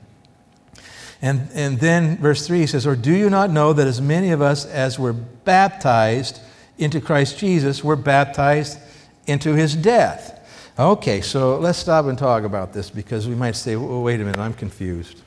And, 1.22 1.50
and 1.54 1.80
then 1.80 2.18
verse 2.18 2.48
3 2.48 2.60
he 2.60 2.68
says, 2.68 2.88
Or 2.88 2.96
do 2.96 3.14
you 3.14 3.30
not 3.30 3.50
know 3.50 3.74
that 3.74 3.88
as 3.88 4.02
many 4.02 4.32
of 4.32 4.42
us 4.42 4.66
as 4.66 4.98
were 4.98 5.14
baptized 5.14 6.40
into 6.78 7.02
Christ 7.02 7.38
Jesus 7.38 7.84
were 7.84 7.98
baptized 7.98 8.80
into 9.28 9.54
his 9.54 9.76
death? 9.76 10.36
Okay, 10.80 11.20
so 11.20 11.58
let's 11.58 11.78
stop 11.78 12.06
and 12.06 12.18
talk 12.18 12.44
about 12.44 12.72
this 12.72 12.90
because 12.90 13.28
we 13.28 13.36
might 13.36 13.58
say, 13.58 13.76
well, 13.76 14.02
wait 14.02 14.22
a 14.22 14.24
minute, 14.24 14.40
I'm 14.40 14.54
confused 14.54 15.22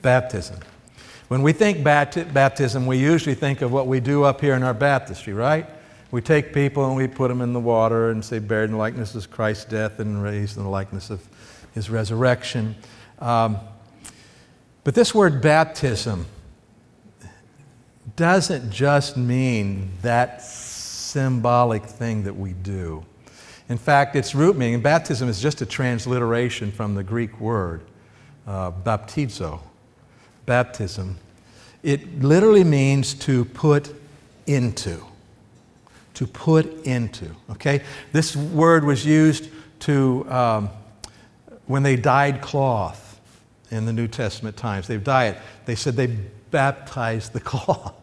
baptism. 0.00 0.60
When 1.26 1.42
we 1.42 1.52
think 1.52 1.82
baptism, 1.82 2.86
we 2.86 2.98
usually 2.98 3.34
think 3.34 3.62
of 3.62 3.72
what 3.72 3.88
we 3.88 3.98
do 3.98 4.22
up 4.22 4.40
here 4.40 4.54
in 4.54 4.62
our 4.62 4.74
baptistry, 4.74 5.32
right? 5.32 5.68
We 6.12 6.20
take 6.20 6.54
people 6.54 6.86
and 6.86 6.94
we 6.94 7.08
put 7.08 7.26
them 7.26 7.40
in 7.40 7.52
the 7.52 7.58
water 7.58 8.10
and 8.10 8.24
say, 8.24 8.38
buried 8.38 8.66
in 8.66 8.72
the 8.72 8.76
likeness 8.76 9.16
of 9.16 9.28
Christ's 9.28 9.64
death 9.64 9.98
and 9.98 10.22
raised 10.22 10.56
in 10.56 10.62
the 10.62 10.68
likeness 10.68 11.10
of 11.10 11.26
his 11.74 11.90
resurrection. 11.90 12.76
Um, 13.18 13.58
but 14.86 14.94
this 14.94 15.12
word 15.12 15.42
baptism 15.42 16.26
doesn't 18.14 18.70
just 18.70 19.16
mean 19.16 19.90
that 20.02 20.40
symbolic 20.40 21.82
thing 21.82 22.22
that 22.22 22.36
we 22.36 22.52
do. 22.52 23.04
In 23.68 23.78
fact, 23.78 24.14
its 24.14 24.32
root 24.32 24.56
meaning, 24.56 24.80
baptism 24.80 25.28
is 25.28 25.40
just 25.40 25.60
a 25.60 25.66
transliteration 25.66 26.70
from 26.70 26.94
the 26.94 27.02
Greek 27.02 27.40
word 27.40 27.80
uh, 28.46 28.70
baptizo, 28.70 29.58
baptism, 30.46 31.16
it 31.82 32.22
literally 32.22 32.62
means 32.62 33.12
to 33.14 33.44
put 33.44 33.92
into. 34.46 35.04
To 36.14 36.28
put 36.28 36.86
into, 36.86 37.34
okay? 37.50 37.82
This 38.12 38.36
word 38.36 38.84
was 38.84 39.04
used 39.04 39.48
to, 39.80 40.30
um, 40.30 40.70
when 41.66 41.82
they 41.82 41.96
dyed 41.96 42.40
cloth 42.40 43.05
in 43.70 43.86
the 43.86 43.92
New 43.92 44.08
Testament 44.08 44.56
times, 44.56 44.86
they 44.86 44.96
it, 44.96 45.38
they 45.64 45.74
said 45.74 45.96
they 45.96 46.06
baptized 46.50 47.32
the 47.32 47.40
cloth. 47.40 47.94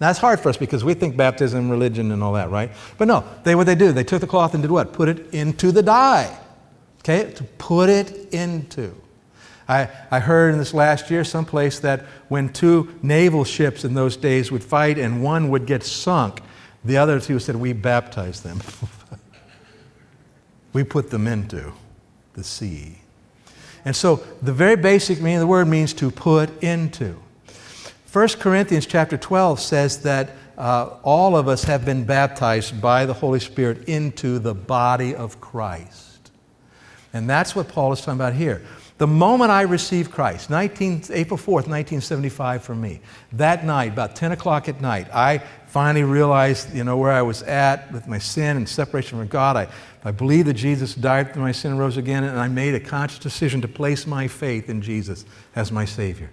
Now, 0.00 0.08
that's 0.08 0.18
hard 0.18 0.40
for 0.40 0.48
us 0.48 0.56
because 0.56 0.82
we 0.82 0.94
think 0.94 1.16
baptism, 1.16 1.70
religion, 1.70 2.10
and 2.10 2.24
all 2.24 2.32
that, 2.32 2.50
right? 2.50 2.72
But 2.98 3.06
no, 3.06 3.24
they, 3.44 3.54
what 3.54 3.66
they 3.66 3.76
do, 3.76 3.92
they 3.92 4.02
took 4.02 4.20
the 4.20 4.26
cloth 4.26 4.52
and 4.52 4.60
did 4.60 4.72
what? 4.72 4.92
Put 4.92 5.08
it 5.08 5.32
into 5.32 5.70
the 5.70 5.80
dye. 5.80 6.36
Okay? 6.98 7.32
To 7.34 7.44
put 7.44 7.88
it 7.88 8.34
into. 8.34 8.96
I, 9.68 9.88
I 10.10 10.18
heard 10.18 10.54
in 10.54 10.58
this 10.58 10.74
last 10.74 11.08
year 11.08 11.22
someplace 11.22 11.78
that 11.80 12.00
when 12.28 12.52
two 12.52 12.92
naval 13.00 13.44
ships 13.44 13.84
in 13.84 13.94
those 13.94 14.16
days 14.16 14.50
would 14.50 14.64
fight 14.64 14.98
and 14.98 15.22
one 15.22 15.50
would 15.50 15.66
get 15.66 15.84
sunk, 15.84 16.40
the 16.84 16.96
other 16.96 17.20
two 17.20 17.38
said, 17.38 17.54
We 17.54 17.72
baptized 17.72 18.42
them. 18.42 18.60
we 20.72 20.82
put 20.82 21.10
them 21.10 21.28
into 21.28 21.72
the 22.34 22.42
sea. 22.42 23.01
And 23.84 23.94
so 23.94 24.16
the 24.40 24.52
very 24.52 24.76
basic 24.76 25.18
meaning 25.20 25.36
of 25.36 25.40
the 25.40 25.46
word 25.46 25.66
means 25.66 25.92
to 25.94 26.10
put 26.10 26.62
into. 26.62 27.20
1 28.12 28.28
Corinthians 28.40 28.86
chapter 28.86 29.16
12 29.16 29.58
says 29.58 30.02
that 30.02 30.30
uh, 30.58 30.90
all 31.02 31.36
of 31.36 31.48
us 31.48 31.64
have 31.64 31.84
been 31.84 32.04
baptized 32.04 32.80
by 32.80 33.06
the 33.06 33.14
Holy 33.14 33.40
Spirit 33.40 33.88
into 33.88 34.38
the 34.38 34.54
body 34.54 35.14
of 35.14 35.40
Christ. 35.40 36.30
And 37.12 37.28
that's 37.28 37.56
what 37.56 37.68
Paul 37.68 37.92
is 37.92 38.00
talking 38.00 38.14
about 38.14 38.34
here. 38.34 38.62
The 38.98 39.06
moment 39.06 39.50
I 39.50 39.62
received 39.62 40.12
Christ, 40.12 40.50
19, 40.50 41.04
April 41.10 41.38
4th, 41.38 41.66
1975 41.66 42.62
for 42.62 42.74
me, 42.74 43.00
that 43.32 43.64
night, 43.64 43.92
about 43.92 44.14
10 44.14 44.32
o'clock 44.32 44.68
at 44.68 44.80
night, 44.80 45.08
I 45.12 45.42
finally 45.72 46.04
realized, 46.04 46.74
you 46.74 46.84
know, 46.84 46.98
where 46.98 47.12
I 47.12 47.22
was 47.22 47.42
at 47.44 47.90
with 47.92 48.06
my 48.06 48.18
sin 48.18 48.58
and 48.58 48.68
separation 48.68 49.18
from 49.18 49.26
God. 49.26 49.56
I, 49.56 49.68
I 50.04 50.10
believed 50.10 50.48
that 50.48 50.52
Jesus 50.52 50.94
died 50.94 51.32
for 51.32 51.38
my 51.38 51.52
sin 51.52 51.70
and 51.70 51.80
rose 51.80 51.96
again, 51.96 52.24
and 52.24 52.38
I 52.38 52.46
made 52.48 52.74
a 52.74 52.80
conscious 52.80 53.18
decision 53.18 53.62
to 53.62 53.68
place 53.68 54.06
my 54.06 54.28
faith 54.28 54.68
in 54.68 54.82
Jesus 54.82 55.24
as 55.56 55.72
my 55.72 55.86
Savior. 55.86 56.28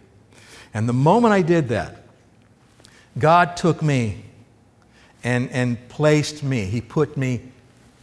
And 0.74 0.90
the 0.90 0.94
moment 0.94 1.34
I 1.34 1.42
did 1.42 1.70
that, 1.70 2.04
God 3.18 3.56
took 3.56 3.82
me 3.82 4.26
and, 5.24 5.50
and 5.52 5.88
placed 5.88 6.44
me, 6.44 6.66
He 6.66 6.82
put 6.82 7.16
me 7.16 7.42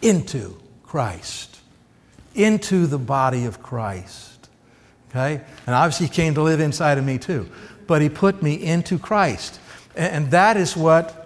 into 0.01 0.59
Christ, 0.85 1.61
into 2.35 2.87
the 2.87 2.99
body 2.99 3.45
of 3.45 3.63
Christ. 3.63 4.49
Okay? 5.11 5.45
And 5.67 5.75
obviously, 5.75 6.07
He 6.07 6.15
came 6.15 6.33
to 6.33 6.43
live 6.43 6.61
inside 6.61 6.97
of 6.97 7.05
me 7.05 7.19
too. 7.19 7.47
But 7.87 8.01
He 8.01 8.09
put 8.09 8.43
me 8.43 8.55
into 8.55 8.99
Christ. 8.99 9.61
And 9.95 10.31
that 10.31 10.57
is 10.57 10.75
what 10.75 11.25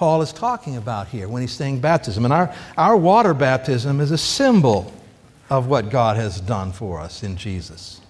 Paul 0.00 0.22
is 0.22 0.32
talking 0.32 0.78
about 0.78 1.08
here 1.08 1.28
when 1.28 1.42
he's 1.42 1.52
saying 1.52 1.80
baptism. 1.80 2.24
And 2.24 2.32
our, 2.32 2.54
our 2.78 2.96
water 2.96 3.34
baptism 3.34 4.00
is 4.00 4.10
a 4.10 4.16
symbol 4.16 4.90
of 5.50 5.66
what 5.66 5.90
God 5.90 6.16
has 6.16 6.40
done 6.40 6.72
for 6.72 6.98
us 6.98 7.22
in 7.22 7.36
Jesus. 7.36 8.00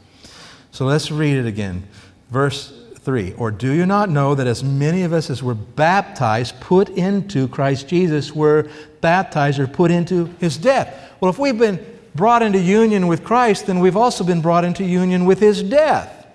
So 0.71 0.85
let's 0.85 1.11
read 1.11 1.37
it 1.37 1.47
again. 1.47 1.83
Verse 2.31 2.73
3 3.01 3.33
Or 3.33 3.51
do 3.51 3.73
you 3.73 3.87
not 3.87 4.09
know 4.09 4.37
that 4.37 4.47
as 4.47 4.63
many 4.63 5.03
of 5.03 5.13
us 5.13 5.31
as 5.31 5.43
were 5.43 5.57
baptized, 5.57 6.61
put 6.61 6.91
into 6.91 7.49
Christ 7.49 7.89
Jesus, 7.89 8.33
were 8.33 8.71
baptized 9.01 9.59
or 9.59 9.67
put 9.67 9.91
into 9.91 10.27
his 10.39 10.59
death? 10.59 11.13
Well, 11.19 11.33
if 11.33 11.41
we've 11.41 11.59
been 11.59 11.85
brought 12.15 12.43
into 12.43 12.61
union 12.61 13.09
with 13.09 13.25
Christ, 13.25 13.67
then 13.67 13.81
we've 13.81 13.97
also 13.97 14.23
been 14.23 14.43
brought 14.43 14.65
into 14.65 14.85
union 14.85 15.25
with 15.25 15.41
his 15.41 15.61
death. 15.61 16.29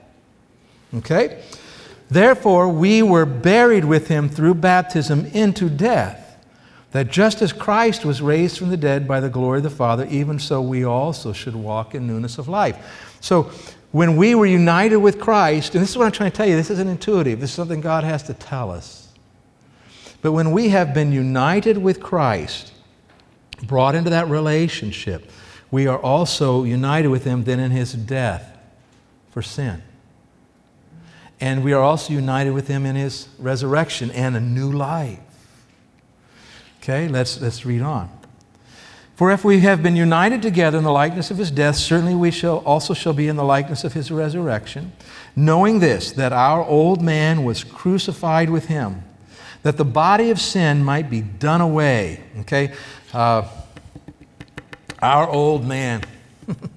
Okay? 0.96 1.42
Therefore, 2.10 2.70
we 2.70 3.02
were 3.02 3.26
buried 3.26 3.86
with 3.86 4.08
him 4.08 4.30
through 4.30 4.56
baptism 4.56 5.26
into 5.28 5.70
death, 5.70 6.38
that 6.92 7.10
just 7.10 7.42
as 7.42 7.52
Christ 7.52 8.06
was 8.06 8.22
raised 8.22 8.58
from 8.58 8.70
the 8.70 8.78
dead 8.78 9.08
by 9.08 9.20
the 9.20 9.30
glory 9.30 9.58
of 9.58 9.64
the 9.64 9.70
Father, 9.70 10.06
even 10.10 10.40
so 10.40 10.62
we 10.62 10.84
also 10.84 11.34
should 11.34 11.56
walk 11.56 11.96
in 11.96 12.08
newness 12.08 12.38
of 12.38 12.48
life. 12.48 13.16
So, 13.22 13.52
when 13.92 14.18
we 14.18 14.36
were 14.36 14.46
united 14.46 14.98
with 14.98 15.22
Christ, 15.22 15.74
and 15.74 15.82
this 15.82 15.90
is 15.90 15.98
what 15.98 16.06
I'm 16.06 16.12
trying 16.12 16.30
to 16.30 16.36
tell 16.36 16.46
you, 16.46 16.58
this 16.58 16.70
isn't 16.70 16.88
intuitive, 16.88 17.40
this 17.40 17.52
is 17.52 17.56
something 17.56 17.80
God 17.80 18.04
has 18.04 18.24
to 18.24 18.34
tell 18.34 18.70
us. 18.70 19.08
But 20.22 20.34
when 20.34 20.52
we 20.52 20.70
have 20.70 20.94
been 20.94 21.14
united 21.14 21.78
with 21.78 22.02
Christ, 22.02 22.74
brought 23.64 23.96
into 23.96 24.10
that 24.10 24.28
relationship, 24.28 25.32
we 25.72 25.88
are 25.88 26.00
also 26.00 26.64
united 26.64 27.08
with 27.08 27.24
him 27.24 27.46
then 27.46 27.60
in 27.60 27.72
his 27.72 27.94
death 27.94 28.58
for 29.32 29.42
sin. 29.42 29.82
And 31.46 31.64
we 31.64 31.74
are 31.74 31.82
also 31.82 32.12
united 32.12 32.54
with 32.54 32.68
him 32.68 32.88
in 32.88 32.96
his 32.96 33.28
resurrection 33.38 34.10
and 34.10 34.36
a 34.36 34.40
new 34.40 34.72
life. 34.72 35.20
Okay, 36.80 37.08
let's, 37.08 37.40
let's 37.40 37.64
read 37.64 37.84
on. 37.84 38.10
For 39.16 39.30
if 39.30 39.46
we 39.46 39.60
have 39.60 39.84
been 39.84 39.96
united 39.96 40.42
together 40.42 40.80
in 40.80 40.84
the 40.84 40.92
likeness 40.92 41.30
of 41.30 41.38
his 41.38 41.52
death, 41.52 41.76
certainly 41.76 42.16
we 42.16 42.32
shall 42.32 42.64
also 42.66 42.96
shall 42.96 43.14
be 43.14 43.28
in 43.28 43.36
the 43.36 43.44
likeness 43.44 43.84
of 43.84 43.94
his 43.94 44.10
resurrection, 44.10 44.94
knowing 45.36 45.82
this, 45.82 46.12
that 46.14 46.34
our 46.34 46.66
old 46.66 47.04
man 47.04 47.44
was 47.44 47.64
crucified 47.64 48.50
with 48.50 48.66
him, 48.66 49.04
that 49.62 49.78
the 49.78 49.86
body 49.86 50.32
of 50.32 50.42
sin 50.42 50.84
might 50.84 51.12
be 51.12 51.22
done 51.22 51.62
away. 51.62 52.24
Okay? 52.40 52.74
Uh, 53.14 53.48
our 55.00 55.30
old 55.30 55.64
man. 55.64 56.02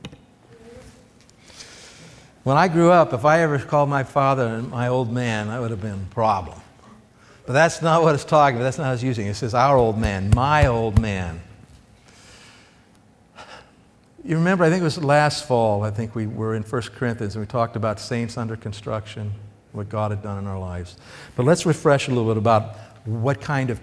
when 2.49 2.57
I 2.57 2.67
grew 2.67 2.91
up, 2.91 3.13
if 3.13 3.27
I 3.27 3.43
ever 3.43 3.59
called 3.59 3.91
my 3.91 4.05
father 4.05 4.63
my 4.63 4.89
old 4.89 5.13
man, 5.13 5.49
that 5.49 5.61
would 5.61 5.71
have 5.71 5.83
been 5.83 6.07
a 6.11 6.15
problem. 6.15 6.59
But 7.45 7.53
that's 7.53 7.83
not 7.83 8.03
what 8.03 8.15
it's 8.15 8.25
talking 8.25 8.57
about. 8.57 8.65
That's 8.65 8.79
not 8.79 8.87
what 8.87 8.95
it's 8.95 9.03
using. 9.03 9.27
It 9.27 9.35
says 9.35 9.53
our 9.53 9.77
old 9.77 9.99
man, 9.99 10.31
my 10.35 10.65
old 10.65 10.99
man. 10.99 11.43
You 14.25 14.37
remember, 14.39 14.65
I 14.65 14.71
think 14.71 14.81
it 14.81 14.85
was 14.85 14.97
last 14.97 15.47
fall, 15.47 15.83
I 15.83 15.91
think 15.91 16.15
we 16.15 16.27
were 16.27 16.55
in 16.55 16.63
1 16.63 16.83
Corinthians 16.97 17.37
and 17.37 17.45
we 17.45 17.47
talked 17.47 17.77
about 17.77 18.01
saints 18.01 18.39
under 18.39 18.57
construction. 18.57 19.31
what 19.73 19.91
God 19.91 20.11
had 20.11 20.23
done 20.23 20.39
in 20.39 20.47
our 20.47 20.59
lives. 20.59 20.97
But 21.37 21.45
let's 21.45 21.67
refresh 21.67 22.09
a 22.09 22.11
little 22.11 22.31
bit 22.31 22.39
about 22.39 22.77
what 23.05 23.43
kind 23.43 23.69
of, 23.69 23.79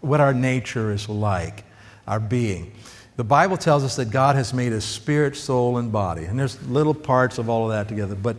what 0.00 0.22
our 0.22 0.32
nature 0.32 0.92
is 0.92 1.10
like, 1.10 1.64
our 2.06 2.20
being. 2.20 2.72
The 3.16 3.24
Bible 3.24 3.56
tells 3.56 3.82
us 3.82 3.96
that 3.96 4.10
God 4.10 4.36
has 4.36 4.52
made 4.52 4.72
us 4.72 4.84
spirit, 4.84 5.36
soul, 5.36 5.78
and 5.78 5.90
body. 5.90 6.24
And 6.24 6.38
there's 6.38 6.62
little 6.68 6.94
parts 6.94 7.38
of 7.38 7.48
all 7.48 7.64
of 7.64 7.70
that 7.70 7.88
together, 7.88 8.14
but 8.14 8.36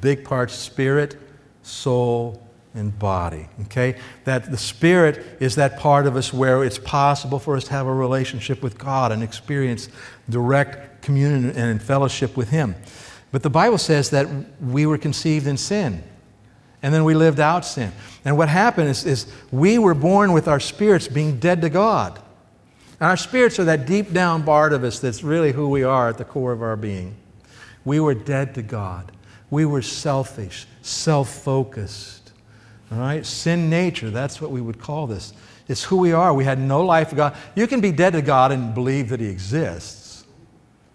big 0.00 0.24
parts 0.24 0.54
spirit, 0.54 1.16
soul, 1.62 2.46
and 2.74 2.96
body. 2.98 3.48
Okay? 3.62 3.98
That 4.24 4.50
the 4.50 4.58
spirit 4.58 5.24
is 5.40 5.56
that 5.56 5.78
part 5.78 6.06
of 6.06 6.16
us 6.16 6.32
where 6.32 6.62
it's 6.64 6.78
possible 6.78 7.38
for 7.38 7.56
us 7.56 7.64
to 7.64 7.70
have 7.70 7.86
a 7.86 7.94
relationship 7.94 8.62
with 8.62 8.78
God 8.78 9.10
and 9.10 9.22
experience 9.22 9.88
direct 10.28 11.02
communion 11.02 11.50
and 11.56 11.82
fellowship 11.82 12.36
with 12.36 12.50
Him. 12.50 12.74
But 13.32 13.42
the 13.42 13.50
Bible 13.50 13.78
says 13.78 14.10
that 14.10 14.28
we 14.60 14.86
were 14.86 14.98
conceived 14.98 15.46
in 15.46 15.56
sin. 15.56 16.02
And 16.82 16.94
then 16.94 17.04
we 17.04 17.14
lived 17.14 17.40
out 17.40 17.64
sin. 17.64 17.92
And 18.24 18.36
what 18.38 18.48
happened 18.48 18.88
is, 18.88 19.04
is 19.04 19.26
we 19.50 19.78
were 19.78 19.94
born 19.94 20.32
with 20.32 20.48
our 20.48 20.60
spirits 20.60 21.08
being 21.08 21.38
dead 21.38 21.60
to 21.62 21.68
God. 21.68 22.20
And 23.00 23.08
our 23.08 23.16
spirits 23.16 23.58
are 23.58 23.64
that 23.64 23.86
deep 23.86 24.12
down 24.12 24.44
part 24.44 24.74
of 24.74 24.84
us 24.84 25.00
that's 25.00 25.22
really 25.22 25.52
who 25.52 25.68
we 25.70 25.82
are 25.82 26.10
at 26.10 26.18
the 26.18 26.24
core 26.24 26.52
of 26.52 26.62
our 26.62 26.76
being. 26.76 27.16
We 27.84 27.98
were 27.98 28.14
dead 28.14 28.54
to 28.56 28.62
God. 28.62 29.10
We 29.48 29.64
were 29.64 29.82
selfish, 29.82 30.66
self 30.82 31.30
focused. 31.30 32.32
All 32.92 32.98
right? 32.98 33.24
Sin 33.24 33.70
nature, 33.70 34.10
that's 34.10 34.40
what 34.40 34.50
we 34.50 34.60
would 34.60 34.78
call 34.78 35.06
this. 35.06 35.32
It's 35.66 35.84
who 35.84 35.96
we 35.96 36.12
are. 36.12 36.34
We 36.34 36.44
had 36.44 36.58
no 36.58 36.84
life 36.84 37.12
of 37.12 37.16
God. 37.16 37.36
You 37.54 37.66
can 37.66 37.80
be 37.80 37.92
dead 37.92 38.12
to 38.12 38.22
God 38.22 38.52
and 38.52 38.74
believe 38.74 39.08
that 39.10 39.20
He 39.20 39.26
exists, 39.26 40.26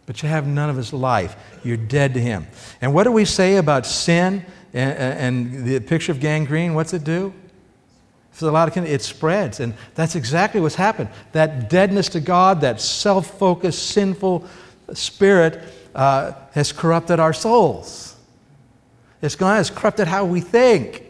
but 0.05 0.21
you 0.21 0.29
have 0.29 0.45
none 0.45 0.69
of 0.69 0.75
His 0.75 0.93
life. 0.93 1.35
You're 1.63 1.77
dead 1.77 2.13
to 2.13 2.19
Him. 2.19 2.45
And 2.81 2.93
what 2.93 3.05
do 3.05 3.11
we 3.11 3.25
say 3.25 3.55
about 3.57 3.85
sin 3.85 4.45
and, 4.73 4.97
and 4.97 5.65
the 5.65 5.79
picture 5.79 6.11
of 6.11 6.19
gangrene? 6.19 6.75
What's 6.75 6.93
it 6.93 7.03
do? 7.03 7.33
For 8.35 8.51
lot 8.51 8.67
of 8.67 8.85
it 8.85 9.01
spreads. 9.01 9.61
And 9.61 9.73
that's 9.95 10.15
exactly 10.15 10.59
what's 10.59 10.75
happened. 10.75 11.07
That 11.31 11.69
deadness 11.69 12.09
to 12.09 12.19
God, 12.19 12.59
that 12.61 12.81
self 12.81 13.39
focused, 13.39 13.87
sinful 13.91 14.45
spirit 14.93 15.63
uh, 15.95 16.33
has 16.51 16.73
corrupted 16.73 17.17
our 17.21 17.31
souls. 17.31 18.17
It's 19.21 19.37
gone, 19.37 19.55
has 19.55 19.69
corrupted 19.69 20.09
how 20.09 20.25
we 20.25 20.41
think. 20.41 21.03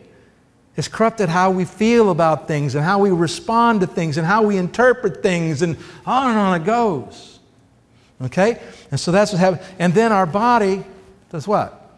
It's 0.75 0.87
corrupted 0.87 1.29
how 1.29 1.49
we 1.49 1.65
feel 1.65 2.11
about 2.11 2.47
things 2.47 2.75
and 2.75 2.85
how 2.85 2.99
we 2.99 3.09
respond 3.09 3.81
to 3.81 3.87
things 3.87 4.19
and 4.19 4.27
how 4.27 4.43
we 4.43 4.57
interpret 4.57 5.23
things, 5.23 5.63
and 5.63 5.77
on 6.05 6.29
and 6.29 6.39
on 6.39 6.61
it 6.61 6.63
goes. 6.63 7.39
Okay? 8.21 8.61
And 8.91 8.99
so 8.99 9.11
that's 9.11 9.31
what 9.31 9.39
happens. 9.39 9.67
And 9.79 9.95
then 9.95 10.11
our 10.11 10.27
body 10.27 10.83
does 11.31 11.47
what? 11.47 11.89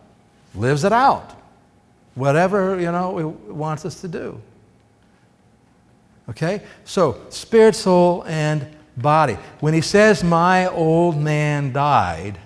Lives 0.56 0.86
it 0.86 0.94
out. 0.94 1.34
Whatever, 2.16 2.80
you 2.80 2.94
know, 2.94 3.20
it 3.20 3.54
wants 3.54 3.84
us 3.84 4.00
to 4.02 4.08
do. 4.08 4.42
Okay? 6.30 6.62
So, 6.84 7.22
spirit, 7.30 7.76
soul, 7.76 8.24
and 8.28 8.68
body. 8.96 9.38
When 9.60 9.74
he 9.74 9.82
says, 9.82 10.24
My 10.24 10.68
old 10.68 11.18
man 11.18 11.72
died, 11.72 12.40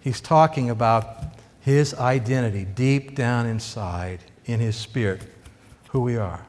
he's 0.00 0.20
talking 0.20 0.70
about 0.70 1.24
his 1.60 1.94
identity 1.94 2.64
deep 2.64 3.14
down 3.14 3.46
inside 3.46 4.20
in 4.44 4.60
his 4.60 4.76
spirit, 4.76 5.22
who 5.90 6.00
we 6.00 6.16
are. 6.16 6.44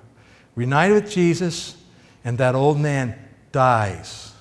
Reunited 0.55 1.03
with 1.03 1.11
Jesus, 1.11 1.77
and 2.25 2.37
that 2.37 2.55
old 2.55 2.79
man 2.79 3.17
dies. 3.51 4.33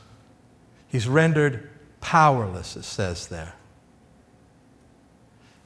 He's 0.89 1.09
rendered 1.09 1.71
powerless, 2.01 2.77
it 2.77 2.85
says 2.85 3.29
there. 3.29 3.55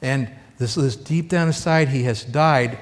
And 0.03 0.31
this 0.59 0.77
is 0.77 0.97
deep 0.97 1.29
down 1.29 1.49
inside, 1.49 1.89
he 1.89 2.05
has 2.05 2.25
died. 2.25 2.79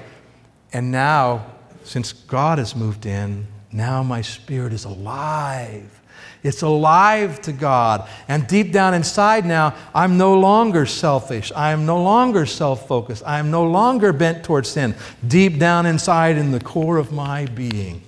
And 0.73 0.91
now, 0.91 1.45
since 1.83 2.11
God 2.13 2.57
has 2.57 2.75
moved 2.75 3.05
in, 3.05 3.47
now 3.75 4.01
my 4.03 4.21
spirit 4.21 4.71
is 4.71 4.85
alive. 4.85 6.01
It's 6.43 6.61
alive 6.61 7.41
to 7.41 7.51
God. 7.51 8.07
And 8.27 8.47
deep 8.47 8.71
down 8.71 8.93
inside 8.93 9.45
now, 9.45 9.75
I'm 9.93 10.17
no 10.17 10.39
longer 10.39 10.85
selfish. 10.85 11.51
I 11.55 11.71
am 11.71 11.85
no 11.85 12.01
longer 12.01 12.45
self 12.45 12.87
focused. 12.87 13.23
I 13.25 13.39
am 13.39 13.51
no 13.51 13.65
longer 13.65 14.13
bent 14.13 14.43
towards 14.45 14.69
sin. 14.69 14.95
Deep 15.27 15.59
down 15.59 15.85
inside, 15.85 16.37
in 16.37 16.51
the 16.51 16.59
core 16.59 16.97
of 16.97 17.11
my 17.11 17.47
being, 17.47 18.01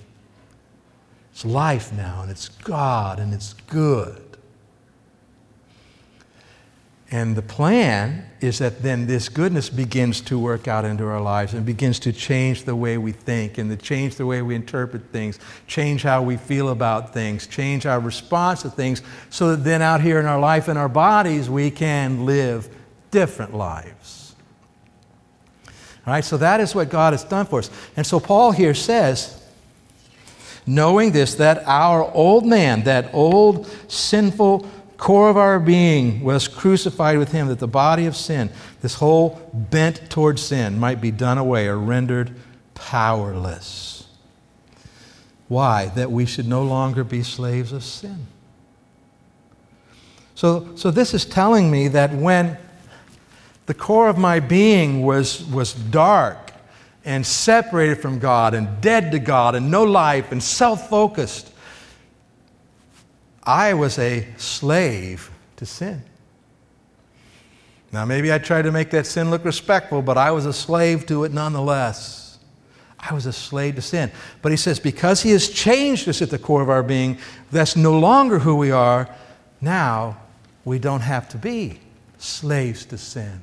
it's 1.32 1.44
life 1.44 1.92
now, 1.92 2.22
and 2.22 2.30
it's 2.30 2.48
God, 2.48 3.20
and 3.20 3.34
it's 3.34 3.52
good. 3.52 4.37
And 7.10 7.36
the 7.36 7.42
plan 7.42 8.28
is 8.40 8.58
that 8.58 8.82
then 8.82 9.06
this 9.06 9.30
goodness 9.30 9.70
begins 9.70 10.20
to 10.22 10.38
work 10.38 10.68
out 10.68 10.84
into 10.84 11.06
our 11.06 11.22
lives 11.22 11.54
and 11.54 11.64
begins 11.64 11.98
to 12.00 12.12
change 12.12 12.64
the 12.64 12.76
way 12.76 12.98
we 12.98 13.12
think 13.12 13.56
and 13.56 13.70
to 13.70 13.76
change 13.76 14.16
the 14.16 14.26
way 14.26 14.42
we 14.42 14.54
interpret 14.54 15.10
things, 15.10 15.38
change 15.66 16.02
how 16.02 16.22
we 16.22 16.36
feel 16.36 16.68
about 16.68 17.14
things, 17.14 17.46
change 17.46 17.86
our 17.86 17.98
response 17.98 18.60
to 18.62 18.70
things, 18.70 19.00
so 19.30 19.56
that 19.56 19.64
then 19.64 19.80
out 19.80 20.02
here 20.02 20.20
in 20.20 20.26
our 20.26 20.38
life 20.38 20.68
and 20.68 20.78
our 20.78 20.88
bodies 20.88 21.48
we 21.48 21.70
can 21.70 22.26
live 22.26 22.68
different 23.10 23.54
lives. 23.54 24.34
All 26.06 26.12
right, 26.12 26.24
so 26.24 26.36
that 26.36 26.60
is 26.60 26.74
what 26.74 26.90
God 26.90 27.14
has 27.14 27.24
done 27.24 27.46
for 27.46 27.60
us. 27.60 27.70
And 27.96 28.06
so 28.06 28.20
Paul 28.20 28.52
here 28.52 28.74
says, 28.74 29.42
knowing 30.66 31.12
this, 31.12 31.36
that 31.36 31.62
our 31.66 32.04
old 32.12 32.44
man, 32.44 32.82
that 32.84 33.14
old 33.14 33.66
sinful 33.88 34.68
core 34.98 35.30
of 35.30 35.36
our 35.36 35.58
being 35.58 36.22
was 36.22 36.48
crucified 36.48 37.16
with 37.16 37.32
him, 37.32 37.46
that 37.48 37.60
the 37.60 37.68
body 37.68 38.04
of 38.04 38.14
sin, 38.14 38.50
this 38.82 38.94
whole 38.94 39.40
bent 39.54 40.10
towards 40.10 40.42
sin, 40.42 40.78
might 40.78 41.00
be 41.00 41.10
done 41.10 41.38
away 41.38 41.68
or 41.68 41.78
rendered 41.78 42.34
powerless. 42.74 44.06
Why? 45.46 45.86
That 45.86 46.10
we 46.10 46.26
should 46.26 46.46
no 46.46 46.62
longer 46.62 47.04
be 47.04 47.22
slaves 47.22 47.72
of 47.72 47.82
sin. 47.82 48.26
So, 50.34 50.68
so 50.76 50.90
this 50.90 51.14
is 51.14 51.24
telling 51.24 51.70
me 51.70 51.88
that 51.88 52.12
when 52.12 52.58
the 53.66 53.74
core 53.74 54.08
of 54.08 54.18
my 54.18 54.40
being 54.40 55.02
was, 55.02 55.44
was 55.46 55.74
dark 55.74 56.52
and 57.04 57.26
separated 57.26 57.96
from 57.96 58.18
God 58.18 58.54
and 58.54 58.80
dead 58.80 59.12
to 59.12 59.18
God 59.18 59.54
and 59.54 59.70
no 59.70 59.84
life 59.84 60.32
and 60.32 60.42
self 60.42 60.88
focused, 60.88 61.52
I 63.48 63.72
was 63.72 63.98
a 63.98 64.26
slave 64.36 65.30
to 65.56 65.64
sin. 65.64 66.02
Now, 67.90 68.04
maybe 68.04 68.30
I 68.30 68.36
tried 68.36 68.62
to 68.62 68.70
make 68.70 68.90
that 68.90 69.06
sin 69.06 69.30
look 69.30 69.42
respectful, 69.42 70.02
but 70.02 70.18
I 70.18 70.32
was 70.32 70.44
a 70.44 70.52
slave 70.52 71.06
to 71.06 71.24
it 71.24 71.32
nonetheless. 71.32 72.38
I 73.00 73.14
was 73.14 73.24
a 73.24 73.32
slave 73.32 73.76
to 73.76 73.80
sin. 73.80 74.12
But 74.42 74.52
he 74.52 74.58
says, 74.58 74.78
because 74.78 75.22
he 75.22 75.30
has 75.30 75.48
changed 75.48 76.06
us 76.10 76.20
at 76.20 76.28
the 76.28 76.38
core 76.38 76.60
of 76.60 76.68
our 76.68 76.82
being, 76.82 77.16
that's 77.50 77.74
no 77.74 77.98
longer 77.98 78.38
who 78.38 78.54
we 78.54 78.70
are. 78.70 79.08
Now, 79.62 80.18
we 80.66 80.78
don't 80.78 81.00
have 81.00 81.26
to 81.30 81.38
be 81.38 81.80
slaves 82.18 82.84
to 82.84 82.98
sin. 82.98 83.40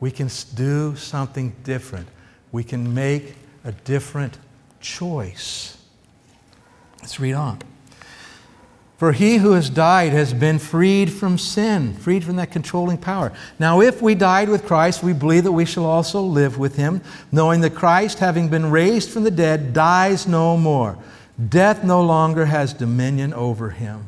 We 0.00 0.12
can 0.12 0.30
do 0.54 0.96
something 0.96 1.54
different. 1.62 2.08
We 2.52 2.64
can 2.64 2.94
make 2.94 3.34
a 3.64 3.72
different 3.72 4.38
choice. 4.80 5.76
Let's 7.02 7.20
read 7.20 7.34
on. 7.34 7.58
For 8.96 9.12
he 9.12 9.38
who 9.38 9.52
has 9.52 9.70
died 9.70 10.12
has 10.12 10.32
been 10.32 10.60
freed 10.60 11.12
from 11.12 11.36
sin, 11.36 11.94
freed 11.94 12.22
from 12.22 12.36
that 12.36 12.52
controlling 12.52 12.98
power. 12.98 13.32
Now, 13.58 13.80
if 13.80 14.00
we 14.00 14.14
died 14.14 14.48
with 14.48 14.66
Christ, 14.66 15.02
we 15.02 15.12
believe 15.12 15.44
that 15.44 15.52
we 15.52 15.64
shall 15.64 15.84
also 15.84 16.20
live 16.20 16.58
with 16.58 16.76
him, 16.76 17.00
knowing 17.32 17.60
that 17.62 17.74
Christ, 17.74 18.20
having 18.20 18.48
been 18.48 18.70
raised 18.70 19.10
from 19.10 19.24
the 19.24 19.32
dead, 19.32 19.72
dies 19.72 20.28
no 20.28 20.56
more. 20.56 20.96
Death 21.48 21.82
no 21.82 22.02
longer 22.02 22.46
has 22.46 22.72
dominion 22.72 23.34
over 23.34 23.70
him. 23.70 24.06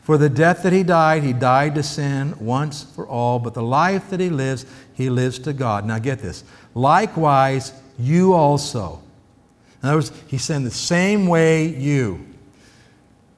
For 0.00 0.16
the 0.16 0.30
death 0.30 0.62
that 0.62 0.72
he 0.72 0.82
died, 0.82 1.22
he 1.22 1.34
died 1.34 1.74
to 1.74 1.82
sin 1.82 2.34
once 2.40 2.82
for 2.82 3.06
all, 3.06 3.38
but 3.38 3.52
the 3.52 3.62
life 3.62 4.08
that 4.08 4.20
he 4.20 4.30
lives, 4.30 4.64
he 4.94 5.10
lives 5.10 5.38
to 5.40 5.52
God. 5.52 5.84
Now, 5.84 5.98
get 5.98 6.18
this. 6.18 6.44
Likewise, 6.74 7.72
you 7.98 8.32
also. 8.32 9.02
In 9.82 9.90
other 9.90 9.98
words, 9.98 10.12
he's 10.26 10.42
saying 10.42 10.64
the 10.64 10.70
same 10.70 11.26
way 11.26 11.66
you 11.66 12.31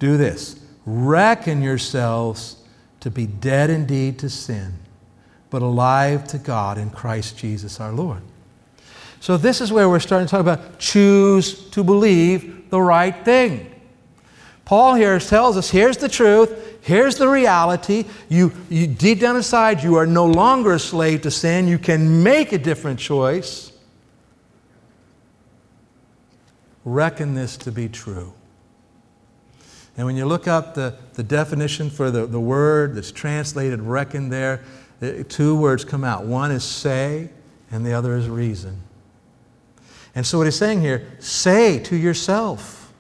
do 0.05 0.17
this 0.19 0.61
reckon 0.87 1.63
yourselves 1.63 2.57
to 3.01 3.11
be 3.11 3.27
dead 3.27 3.71
indeed 3.71 4.19
to 4.19 4.29
sin, 4.29 4.75
but 5.49 5.63
alive 5.63 6.27
to 6.29 6.39
God 6.39 6.77
in 6.77 6.91
Christ 6.91 7.39
Jesus 7.39 7.81
our 7.81 7.93
Lord. 7.93 8.21
So, 9.21 9.39
this 9.39 9.63
is 9.63 9.73
where 9.73 9.89
we're 9.89 10.01
starting 10.01 10.27
to 10.27 10.31
talk 10.31 10.41
about 10.41 10.79
choose 10.79 11.71
to 11.71 11.83
believe 11.83 12.69
the 12.69 12.81
right 12.81 13.25
thing. 13.25 13.71
Paul 14.67 14.95
here 14.95 15.19
tells 15.19 15.57
us 15.57 15.71
here's 15.71 15.97
the 15.97 16.09
truth, 16.09 16.79
here's 16.83 17.17
the 17.17 17.29
reality. 17.29 18.05
You, 18.29 18.53
you, 18.69 18.87
deep 18.87 19.21
down 19.21 19.37
inside, 19.37 19.83
you 19.83 19.97
are 19.97 20.07
no 20.07 20.27
longer 20.27 20.75
a 20.75 20.79
slave 20.79 21.23
to 21.23 21.31
sin. 21.31 21.67
You 21.67 21.79
can 21.79 22.23
make 22.23 22.53
a 22.53 22.59
different 22.59 22.99
choice. 22.99 23.73
Reckon 26.85 27.35
this 27.35 27.57
to 27.59 27.73
be 27.73 27.89
true. 27.89 28.35
And 29.97 30.07
when 30.07 30.17
you 30.17 30.27
look 30.27 30.49
up 30.49 30.75
the, 30.75 30.97
the 31.15 31.23
definition 31.23 31.89
for 31.89 32.11
the, 32.11 32.27
the 32.27 32.41
word 32.41 32.95
that's 32.95 33.13
translated 33.13 33.81
reckon 33.81 34.29
there, 34.29 34.63
eh, 35.01 35.23
two 35.29 35.57
words 35.57 35.85
come 35.85 36.03
out. 36.03 36.25
One 36.25 36.51
is 36.51 36.65
say, 36.65 37.31
and 37.71 37.87
the 37.87 37.93
other 37.93 38.17
is 38.17 38.29
reason. 38.29 38.81
And 40.15 40.27
so, 40.27 40.39
what 40.39 40.45
he's 40.45 40.57
saying 40.57 40.81
here 40.81 41.07
say 41.19 41.79
to 41.81 41.97
yourself, 41.97 42.93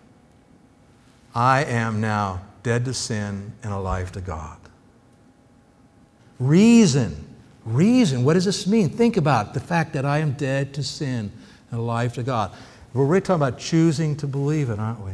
I 1.34 1.64
am 1.64 2.00
now 2.00 2.42
dead 2.62 2.84
to 2.86 2.94
sin 2.94 3.52
and 3.62 3.72
alive 3.72 4.12
to 4.12 4.20
God. 4.20 4.58
Reason. 6.38 7.24
Reason. 7.64 8.24
What 8.24 8.34
does 8.34 8.44
this 8.44 8.66
mean? 8.66 8.90
Think 8.90 9.16
about 9.16 9.54
the 9.54 9.60
fact 9.60 9.92
that 9.94 10.04
I 10.04 10.18
am 10.18 10.32
dead 10.32 10.74
to 10.74 10.82
sin 10.82 11.32
and 11.70 11.80
alive 11.80 12.14
to 12.14 12.22
God. 12.22 12.52
We're 12.92 13.06
really 13.06 13.22
talking 13.22 13.42
about 13.42 13.58
choosing 13.58 14.16
to 14.16 14.26
believe 14.26 14.70
it, 14.70 14.78
aren't 14.78 15.04
we? 15.04 15.12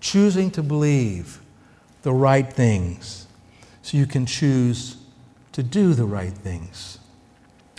Choosing 0.00 0.50
to 0.52 0.62
believe 0.62 1.40
the 2.02 2.12
right 2.12 2.50
things 2.50 3.26
so 3.82 3.96
you 3.96 4.06
can 4.06 4.26
choose 4.26 4.96
to 5.52 5.62
do 5.62 5.94
the 5.94 6.04
right 6.04 6.32
things. 6.32 6.98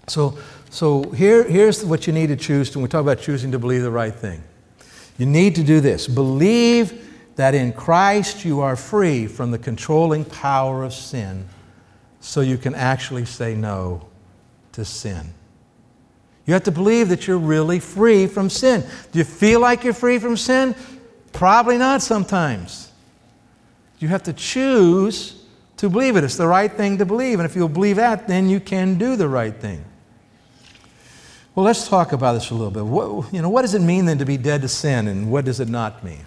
So, 0.07 0.37
so 0.69 1.03
here, 1.11 1.43
here's 1.43 1.83
what 1.83 2.05
you 2.07 2.13
need 2.13 2.27
to 2.27 2.35
choose 2.35 2.75
when 2.75 2.83
we 2.83 2.89
talk 2.89 3.01
about 3.01 3.19
choosing 3.19 3.51
to 3.51 3.59
believe 3.59 3.81
the 3.81 3.91
right 3.91 4.13
thing. 4.13 4.43
You 5.17 5.25
need 5.25 5.55
to 5.55 5.63
do 5.63 5.79
this 5.79 6.07
believe 6.07 7.09
that 7.35 7.55
in 7.55 7.73
Christ 7.73 8.43
you 8.43 8.59
are 8.61 8.75
free 8.75 9.27
from 9.27 9.51
the 9.51 9.57
controlling 9.57 10.25
power 10.25 10.83
of 10.83 10.93
sin 10.93 11.47
so 12.19 12.41
you 12.41 12.57
can 12.57 12.75
actually 12.75 13.25
say 13.25 13.55
no 13.55 14.07
to 14.73 14.85
sin. 14.85 15.33
You 16.45 16.53
have 16.53 16.63
to 16.63 16.71
believe 16.71 17.09
that 17.09 17.27
you're 17.27 17.37
really 17.37 17.79
free 17.79 18.27
from 18.27 18.49
sin. 18.49 18.83
Do 19.11 19.19
you 19.19 19.25
feel 19.25 19.59
like 19.59 19.83
you're 19.83 19.93
free 19.93 20.19
from 20.19 20.37
sin? 20.37 20.75
Probably 21.33 21.77
not 21.77 22.01
sometimes. 22.01 22.91
You 23.99 24.07
have 24.07 24.23
to 24.23 24.33
choose 24.33 25.43
to 25.77 25.89
believe 25.89 26.15
it. 26.15 26.23
It's 26.23 26.37
the 26.37 26.47
right 26.47 26.71
thing 26.71 26.97
to 26.99 27.05
believe. 27.05 27.39
And 27.39 27.49
if 27.49 27.55
you'll 27.55 27.69
believe 27.69 27.95
that, 27.95 28.27
then 28.27 28.49
you 28.49 28.59
can 28.59 28.97
do 28.97 29.15
the 29.15 29.27
right 29.27 29.55
thing. 29.55 29.83
Well, 31.53 31.65
let's 31.65 31.87
talk 31.87 32.13
about 32.13 32.33
this 32.33 32.49
a 32.49 32.53
little 32.53 32.71
bit. 32.71 32.85
What, 32.85 33.33
you 33.33 33.41
know, 33.41 33.49
what 33.49 33.63
does 33.63 33.73
it 33.73 33.81
mean 33.81 34.05
then 34.05 34.19
to 34.19 34.25
be 34.25 34.37
dead 34.37 34.61
to 34.61 34.67
sin, 34.67 35.07
and 35.07 35.29
what 35.29 35.43
does 35.43 35.59
it 35.59 35.67
not 35.67 36.03
mean? 36.03 36.25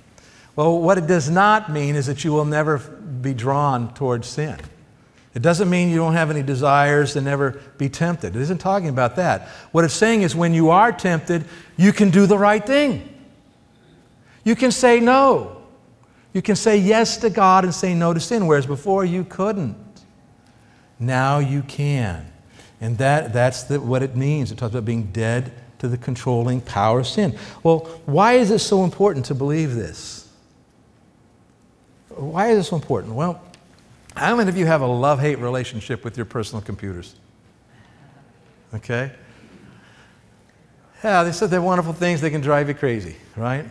Well, 0.55 0.79
what 0.81 0.99
it 0.99 1.07
does 1.07 1.31
not 1.31 1.71
mean 1.71 1.97
is 1.97 2.07
that 2.07 2.25
you 2.25 2.33
will 2.33 2.45
never 2.45 2.79
be 2.79 3.33
drawn 3.33 3.95
towards 3.95 4.29
sin. 4.29 4.59
It 5.35 5.41
doesn't 5.41 5.71
mean 5.71 5.89
you 5.89 5.97
don't 5.97 6.13
have 6.13 6.31
any 6.31 6.43
desires 6.43 7.15
to 7.15 7.21
never 7.21 7.53
be 7.79 7.89
tempted. 7.89 8.37
It 8.37 8.43
isn't 8.43 8.59
talking 8.59 8.89
about 8.89 9.17
that. 9.17 9.49
What 9.73 9.85
it's 9.85 9.95
saying 9.95 10.23
is 10.23 10.37
when 10.37 10.53
you 10.53 10.71
are 10.71 10.93
tempted, 10.93 11.47
you 11.77 11.93
can 11.93 12.11
do 12.11 12.27
the 12.27 12.39
right 12.39 12.65
thing. 12.65 13.14
You 14.45 14.55
can 14.55 14.71
say 14.71 15.01
no. 15.01 15.63
You 16.33 16.43
can 16.43 16.57
say 16.57 16.77
yes 16.77 17.17
to 17.19 17.31
God 17.31 17.65
and 17.65 17.75
say 17.75 17.95
no 17.95 18.13
to 18.13 18.21
sin, 18.21 18.47
whereas 18.47 18.67
before 18.67 19.05
you 19.05 19.25
couldn't. 19.25 19.77
Now 20.99 21.39
you 21.39 21.63
can. 21.63 22.31
And 22.81 22.99
that, 22.99 23.33
that's 23.33 23.65
the, 23.65 23.81
what 23.81 24.03
it 24.03 24.17
means. 24.17 24.53
It 24.53 24.59
talks 24.59 24.73
about 24.73 24.85
being 24.85 25.05
dead 25.07 25.53
to 25.79 25.89
the 25.89 25.97
controlling 25.97 26.61
power 26.61 27.01
of 27.01 27.07
sin. 27.07 27.39
Well, 27.63 27.81
why 28.05 28.35
is 28.35 28.51
it 28.51 28.59
so 28.59 28.85
important 28.85 29.27
to 29.27 29.35
believe 29.35 29.75
this? 29.75 30.29
Why 32.09 32.51
is 32.51 32.67
it 32.67 32.69
so 32.69 32.77
important? 32.77 33.15
Well, 33.15 33.43
how 34.17 34.37
many 34.37 34.49
of 34.49 34.57
you 34.57 34.67
have 34.67 34.81
a 34.81 34.87
love 34.87 35.21
hate 35.21 35.39
relationship 35.39 36.05
with 36.05 36.17
your 36.17 36.27
personal 36.27 36.63
computers? 36.63 37.17
Okay? 38.75 39.13
Yeah, 41.03 41.23
they 41.23 41.33
said 41.33 41.51
they're 41.51 41.63
wonderful 41.63 41.93
things, 41.93 42.21
they 42.21 42.31
can 42.31 42.41
drive 42.41 42.69
you 42.69 42.75
crazy, 42.75 43.17
right? 43.37 43.67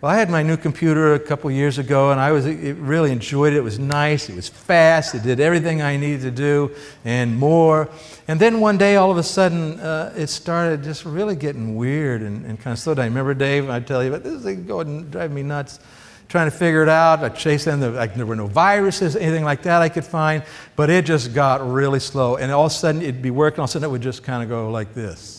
Well, 0.00 0.12
I 0.12 0.16
had 0.16 0.30
my 0.30 0.44
new 0.44 0.56
computer 0.56 1.14
a 1.14 1.18
couple 1.18 1.50
years 1.50 1.78
ago, 1.78 2.12
and 2.12 2.20
I 2.20 2.30
was 2.30 2.46
really 2.46 3.10
enjoyed 3.10 3.52
it. 3.52 3.56
It 3.56 3.64
was 3.64 3.80
nice, 3.80 4.28
it 4.28 4.36
was 4.36 4.48
fast, 4.48 5.16
it 5.16 5.24
did 5.24 5.40
everything 5.40 5.82
I 5.82 5.96
needed 5.96 6.20
to 6.20 6.30
do 6.30 6.70
and 7.04 7.36
more. 7.36 7.88
And 8.28 8.38
then 8.38 8.60
one 8.60 8.78
day, 8.78 8.94
all 8.94 9.10
of 9.10 9.16
a 9.16 9.24
sudden, 9.24 9.80
uh, 9.80 10.14
it 10.16 10.28
started 10.28 10.84
just 10.84 11.04
really 11.04 11.34
getting 11.34 11.74
weird 11.74 12.22
and, 12.22 12.46
and 12.46 12.60
kind 12.60 12.74
of 12.74 12.78
slow 12.78 12.94
down. 12.94 13.06
Remember, 13.06 13.34
Dave? 13.34 13.68
I 13.68 13.80
tell 13.80 14.04
you, 14.04 14.12
but 14.12 14.22
this 14.22 14.40
thing 14.44 14.68
going 14.68 14.86
and 14.86 15.10
drive 15.10 15.32
me 15.32 15.42
nuts. 15.42 15.80
Trying 16.28 16.48
to 16.48 16.56
figure 16.56 16.84
it 16.84 16.88
out. 16.88 17.24
I 17.24 17.30
chased 17.30 17.64
them. 17.64 17.80
Like, 17.80 18.14
there 18.14 18.26
were 18.26 18.36
no 18.36 18.46
viruses, 18.46 19.16
anything 19.16 19.42
like 19.42 19.62
that 19.62 19.82
I 19.82 19.88
could 19.88 20.04
find, 20.04 20.44
but 20.76 20.90
it 20.90 21.06
just 21.06 21.34
got 21.34 21.68
really 21.68 21.98
slow. 21.98 22.36
And 22.36 22.52
all 22.52 22.66
of 22.66 22.70
a 22.70 22.74
sudden, 22.74 23.02
it'd 23.02 23.22
be 23.22 23.32
working. 23.32 23.60
All 23.60 23.64
of 23.64 23.70
a 23.70 23.72
sudden, 23.72 23.88
it 23.88 23.90
would 23.90 24.02
just 24.02 24.22
kind 24.22 24.44
of 24.44 24.48
go 24.48 24.70
like 24.70 24.94
this 24.94 25.37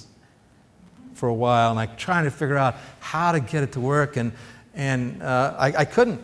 for 1.19 1.29
a 1.29 1.34
while, 1.34 1.69
and 1.69 1.75
like 1.75 1.97
trying 1.97 2.23
to 2.23 2.32
figure 2.32 2.58
out 2.58 2.75
how 2.99 3.32
to 3.32 3.39
get 3.39 3.62
it 3.62 3.73
to 3.73 3.79
work, 3.79 4.17
and, 4.17 4.32
and 4.73 5.21
uh, 5.21 5.55
I, 5.58 5.67
I 5.79 5.86
couldn't. 5.86 6.23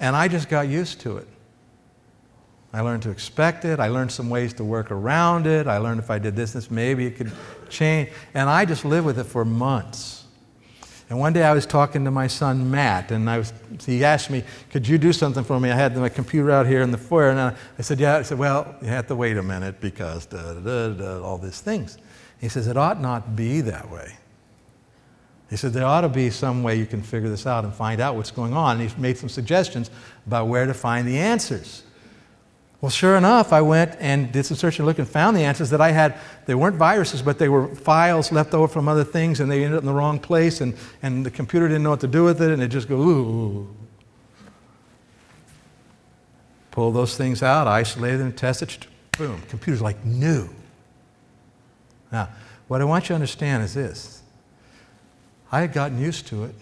And 0.00 0.14
I 0.14 0.28
just 0.28 0.48
got 0.48 0.68
used 0.68 1.00
to 1.00 1.18
it. 1.18 1.28
I 2.72 2.80
learned 2.80 3.02
to 3.04 3.10
expect 3.10 3.64
it. 3.64 3.80
I 3.80 3.88
learned 3.88 4.12
some 4.12 4.28
ways 4.28 4.52
to 4.54 4.64
work 4.64 4.90
around 4.90 5.46
it. 5.46 5.66
I 5.66 5.78
learned 5.78 5.98
if 5.98 6.10
I 6.10 6.18
did 6.18 6.36
this, 6.36 6.52
this, 6.52 6.70
maybe 6.70 7.06
it 7.06 7.16
could 7.16 7.32
change. 7.70 8.10
And 8.34 8.50
I 8.50 8.64
just 8.66 8.84
lived 8.84 9.06
with 9.06 9.18
it 9.18 9.24
for 9.24 9.44
months. 9.44 10.24
And 11.08 11.18
one 11.18 11.32
day 11.32 11.44
I 11.44 11.52
was 11.52 11.66
talking 11.66 12.04
to 12.04 12.10
my 12.10 12.26
son 12.26 12.70
Matt, 12.70 13.12
and 13.12 13.30
I 13.30 13.38
was, 13.38 13.52
he 13.84 14.04
asked 14.04 14.28
me, 14.28 14.42
Could 14.70 14.88
you 14.88 14.98
do 14.98 15.12
something 15.12 15.44
for 15.44 15.58
me? 15.60 15.70
I 15.70 15.76
had 15.76 15.96
my 15.96 16.08
computer 16.08 16.50
out 16.50 16.66
here 16.66 16.82
in 16.82 16.90
the 16.90 16.98
foyer, 16.98 17.30
and 17.30 17.40
I, 17.40 17.54
I 17.78 17.82
said, 17.82 18.00
Yeah. 18.00 18.16
I 18.16 18.22
said, 18.22 18.38
Well, 18.38 18.74
you 18.82 18.88
have 18.88 19.06
to 19.06 19.14
wait 19.14 19.36
a 19.36 19.42
minute 19.42 19.80
because 19.80 20.26
da, 20.26 20.54
da, 20.54 20.88
da, 20.90 21.22
all 21.22 21.38
these 21.38 21.60
things. 21.60 21.96
He 22.40 22.48
says, 22.48 22.66
It 22.66 22.76
ought 22.76 23.00
not 23.00 23.36
be 23.36 23.60
that 23.62 23.90
way. 23.90 24.16
He 25.48 25.56
said, 25.56 25.72
There 25.72 25.84
ought 25.84 26.02
to 26.02 26.08
be 26.08 26.30
some 26.30 26.62
way 26.62 26.76
you 26.76 26.86
can 26.86 27.02
figure 27.02 27.28
this 27.28 27.46
out 27.46 27.64
and 27.64 27.74
find 27.74 28.00
out 28.00 28.16
what's 28.16 28.30
going 28.30 28.52
on. 28.52 28.80
And 28.80 28.90
he 28.90 29.00
made 29.00 29.16
some 29.18 29.28
suggestions 29.28 29.90
about 30.26 30.48
where 30.48 30.66
to 30.66 30.74
find 30.74 31.06
the 31.06 31.18
answers. 31.18 31.82
Well, 32.80 32.90
sure 32.90 33.16
enough, 33.16 33.52
I 33.52 33.62
went 33.62 33.96
and 34.00 34.30
did 34.30 34.44
some 34.44 34.56
search 34.56 34.78
and 34.78 34.86
look 34.86 34.98
and 34.98 35.08
found 35.08 35.36
the 35.36 35.44
answers 35.44 35.70
that 35.70 35.80
I 35.80 35.92
had. 35.92 36.18
They 36.44 36.54
weren't 36.54 36.76
viruses, 36.76 37.22
but 37.22 37.38
they 37.38 37.48
were 37.48 37.74
files 37.74 38.30
left 38.30 38.52
over 38.52 38.68
from 38.68 38.86
other 38.86 39.04
things, 39.04 39.40
and 39.40 39.50
they 39.50 39.64
ended 39.64 39.78
up 39.78 39.82
in 39.82 39.86
the 39.86 39.94
wrong 39.94 40.18
place, 40.18 40.60
and, 40.60 40.74
and 41.02 41.24
the 41.24 41.30
computer 41.30 41.68
didn't 41.68 41.84
know 41.84 41.90
what 41.90 42.00
to 42.00 42.06
do 42.06 42.24
with 42.24 42.42
it, 42.42 42.50
and 42.50 42.62
it 42.62 42.68
just 42.68 42.86
go, 42.86 42.96
ooh. 42.96 43.74
Pull 46.70 46.92
those 46.92 47.16
things 47.16 47.42
out, 47.42 47.66
isolate 47.66 48.18
them, 48.18 48.30
test 48.32 48.60
it, 48.60 48.86
boom, 49.16 49.40
computer's 49.48 49.80
like 49.80 50.04
new. 50.04 50.50
Now, 52.10 52.28
what 52.68 52.80
I 52.80 52.84
want 52.84 53.04
you 53.04 53.08
to 53.08 53.14
understand 53.14 53.62
is 53.62 53.74
this 53.74 54.22
I 55.50 55.60
had 55.60 55.72
gotten 55.72 55.98
used 55.98 56.26
to 56.28 56.44
it, 56.44 56.54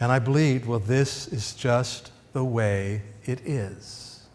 and 0.00 0.10
I 0.10 0.18
believed, 0.18 0.66
well, 0.66 0.78
this 0.78 1.28
is 1.28 1.54
just 1.54 2.10
the 2.32 2.44
way 2.44 3.02
it 3.24 3.40
is. 3.46 4.26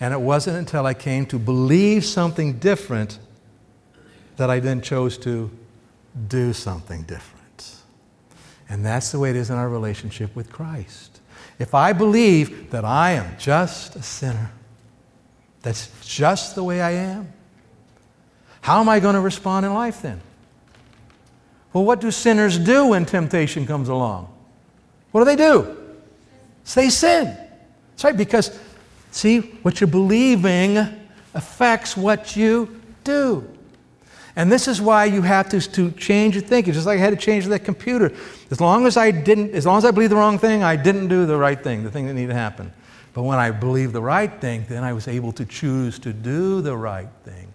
And 0.00 0.14
it 0.14 0.20
wasn't 0.20 0.56
until 0.56 0.86
I 0.86 0.94
came 0.94 1.26
to 1.26 1.38
believe 1.38 2.04
something 2.04 2.54
different 2.54 3.18
that 4.36 4.48
I 4.48 4.60
then 4.60 4.80
chose 4.80 5.18
to 5.18 5.50
do 6.28 6.54
something 6.54 7.02
different. 7.02 7.76
And 8.70 8.86
that's 8.86 9.12
the 9.12 9.18
way 9.18 9.30
it 9.30 9.36
is 9.36 9.50
in 9.50 9.56
our 9.56 9.68
relationship 9.68 10.34
with 10.34 10.50
Christ. 10.50 11.20
If 11.58 11.74
I 11.74 11.92
believe 11.92 12.70
that 12.70 12.84
I 12.84 13.10
am 13.12 13.36
just 13.38 13.96
a 13.96 14.02
sinner, 14.02 14.52
that's 15.60 15.90
just 16.06 16.54
the 16.54 16.64
way 16.64 16.80
I 16.80 16.92
am, 16.92 17.30
how 18.60 18.80
am 18.80 18.88
I 18.88 19.00
going 19.00 19.14
to 19.14 19.20
respond 19.20 19.66
in 19.66 19.74
life 19.74 20.02
then? 20.02 20.20
Well, 21.72 21.84
what 21.84 22.00
do 22.00 22.10
sinners 22.10 22.58
do 22.58 22.86
when 22.86 23.06
temptation 23.06 23.66
comes 23.66 23.88
along? 23.88 24.32
What 25.12 25.20
do 25.20 25.24
they 25.24 25.36
do? 25.36 25.76
They 26.74 26.90
sin. 26.90 27.36
That's 27.90 28.04
right, 28.04 28.16
because 28.16 28.58
see, 29.10 29.40
what 29.62 29.80
you're 29.80 29.88
believing 29.88 30.78
affects 31.34 31.96
what 31.96 32.36
you 32.36 32.80
do. 33.04 33.48
And 34.36 34.50
this 34.50 34.68
is 34.68 34.80
why 34.80 35.06
you 35.06 35.22
have 35.22 35.48
to, 35.50 35.60
to 35.60 35.90
change 35.92 36.34
your 36.34 36.42
thinking, 36.42 36.72
just 36.72 36.86
like 36.86 36.98
I 36.98 37.02
had 37.02 37.10
to 37.10 37.16
change 37.16 37.46
that 37.46 37.64
computer. 37.64 38.12
As 38.50 38.60
long 38.60 38.86
as 38.86 38.96
I 38.96 39.10
didn't, 39.10 39.52
as 39.52 39.66
long 39.66 39.78
as 39.78 39.84
I 39.84 39.90
believed 39.90 40.12
the 40.12 40.16
wrong 40.16 40.38
thing, 40.38 40.62
I 40.62 40.76
didn't 40.76 41.08
do 41.08 41.26
the 41.26 41.36
right 41.36 41.60
thing, 41.60 41.82
the 41.82 41.90
thing 41.90 42.06
that 42.06 42.14
needed 42.14 42.28
to 42.28 42.34
happen. 42.34 42.72
But 43.12 43.24
when 43.24 43.38
I 43.38 43.50
believed 43.50 43.92
the 43.92 44.02
right 44.02 44.32
thing, 44.40 44.64
then 44.68 44.84
I 44.84 44.92
was 44.92 45.08
able 45.08 45.32
to 45.32 45.44
choose 45.44 45.98
to 46.00 46.12
do 46.12 46.60
the 46.60 46.76
right 46.76 47.08
thing. 47.24 47.49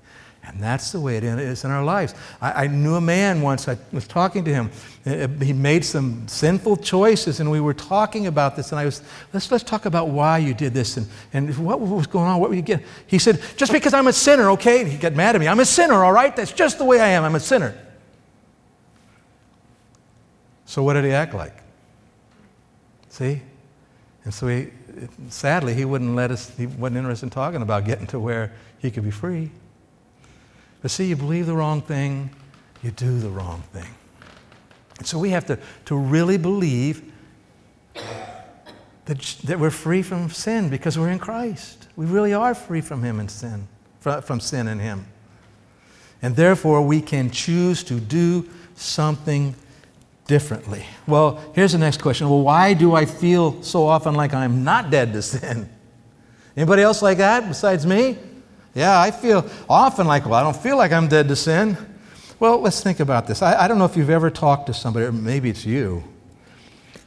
And 0.47 0.62
that's 0.62 0.91
the 0.91 0.99
way 0.99 1.17
it 1.17 1.23
is 1.23 1.63
in 1.63 1.71
our 1.71 1.84
lives. 1.84 2.13
I, 2.39 2.65
I, 2.65 2.67
knew 2.67 2.95
a 2.95 3.01
man 3.01 3.41
once, 3.41 3.67
I 3.67 3.77
was 3.91 4.08
talking 4.08 4.45
to 4.45 4.53
him. 4.53 4.69
Uh, 5.05 5.12
uh, 5.12 5.27
he 5.43 5.53
made 5.53 5.84
some 5.84 6.27
sinful 6.27 6.77
choices, 6.77 7.39
and 7.39 7.49
we 7.49 7.60
were 7.60 7.73
talking 7.73 8.27
about 8.27 8.55
this. 8.55 8.71
And 8.71 8.79
I 8.79 8.86
was, 8.86 9.01
let's, 9.34 9.51
let's 9.51 9.63
talk 9.63 9.86
about 9.86 10.10
why 10.10 10.38
you 10.38 10.53
did 10.53 10.73
this 10.73 10.97
and, 10.97 11.08
and 11.34 11.58
what 11.58 11.79
was 11.79 12.05
going 12.08 12.25
on. 12.25 12.39
What 12.39 12.49
were 12.49 12.55
you 12.55 12.62
getting? 12.62 12.86
He 13.08 13.17
said, 13.17 13.41
just 13.58 13.71
because 13.71 13.93
I'm 13.93 14.08
a 14.08 14.13
sinner, 14.13 14.51
okay? 14.51 14.88
He 14.88 14.97
got 14.97 15.13
mad 15.13 15.36
at 15.36 15.41
me. 15.41 15.47
I'm 15.47 15.60
a 15.60 15.65
sinner, 15.65 16.03
all 16.03 16.13
right? 16.13 16.36
That's 16.36 16.51
just 16.51 16.77
the 16.77 16.86
way 16.86 16.99
I 16.99 17.08
am. 17.10 17.23
I'm 17.23 17.36
a 17.36 17.39
sinner. 17.39 17.75
So 20.65 20.84
what 20.84 20.93
did 20.93 21.05
he 21.05 21.12
act 21.12 21.34
like? 21.34 21.58
See? 23.10 23.41
And 24.23 24.34
so 24.34 24.47
he, 24.47 24.69
sadly, 25.29 25.73
he 25.73 25.86
wouldn't 25.86 26.15
let 26.15 26.31
us, 26.31 26.55
he 26.55 26.67
wasn't 26.67 26.97
interested 26.97 27.27
in 27.27 27.29
talking 27.31 27.62
about 27.62 27.86
getting 27.86 28.08
to 28.08 28.19
where 28.19 28.53
he 28.79 28.91
could 28.91 29.03
be 29.03 29.12
free. 29.12 29.51
But 30.86 30.91
see, 30.91 31.06
you 31.06 31.15
believe 31.15 31.48
the 31.48 31.56
wrong 31.56 31.82
thing, 31.82 32.30
you 32.84 32.91
do 32.91 33.17
the 33.17 33.32
wrong 33.32 33.63
thing. 33.74 33.89
And 35.00 35.08
so 35.08 35.17
we 35.17 35.32
have 35.32 35.43
to, 35.48 35.58
to 35.86 35.98
really 35.98 36.38
believe 36.38 37.12
that, 39.06 39.19
that 39.45 39.60
we're 39.60 39.71
free 39.71 40.04
from 40.04 40.30
sin 40.30 40.69
because 40.69 41.00
we're 41.00 41.10
in 41.10 41.17
Christ. 41.17 41.88
We 41.95 42.06
really 42.06 42.36
are 42.36 42.54
free 42.54 42.82
from 42.82 43.02
Him 43.02 43.19
and 43.19 43.32
sin, 43.32 43.67
from 44.00 44.39
sin 44.39 44.67
in 44.67 44.78
Him. 44.78 45.08
And 46.21 46.36
therefore, 46.36 46.84
we 46.84 47.02
can 47.02 47.32
choose 47.32 47.84
to 47.86 48.00
do 48.00 48.48
something 48.76 49.56
differently. 50.28 50.86
Well, 51.08 51.43
here's 51.56 51.71
the 51.71 51.80
next 51.80 52.00
question. 52.00 52.30
Well, 52.30 52.43
why 52.43 52.76
do 52.76 52.93
I 52.93 53.06
feel 53.06 53.63
so 53.63 53.88
often 53.88 54.13
like 54.13 54.36
I'm 54.36 54.63
not 54.63 54.91
dead 54.91 55.13
to 55.13 55.24
sin? 55.24 55.67
Anybody 56.56 56.84
else 56.84 57.02
like 57.02 57.17
that 57.17 57.48
besides 57.48 57.88
me? 57.88 58.19
Yeah, 58.75 58.99
I 58.99 59.09
feel 59.09 59.49
often 59.69 60.05
like, 60.05 60.25
well, 60.25 60.33
I 60.33 60.43
don't 60.43 60.55
feel 60.55 60.75
like 60.75 60.91
I'm 60.91 61.07
dead 61.07 61.29
to 61.29 61.35
sin. 61.35 61.77
Well, 62.39 62.59
let's 62.59 62.83
think 62.83 62.99
about 62.99 63.25
this. 63.25 63.41
I, 63.41 63.63
I 63.63 63.67
don't 63.69 63.77
know 63.79 63.85
if 63.85 63.95
you've 63.95 64.09
ever 64.09 64.29
talked 64.29 64.67
to 64.67 64.73
somebody, 64.73 65.05
or 65.05 65.13
maybe 65.13 65.49
it's 65.49 65.65
you, 65.65 66.03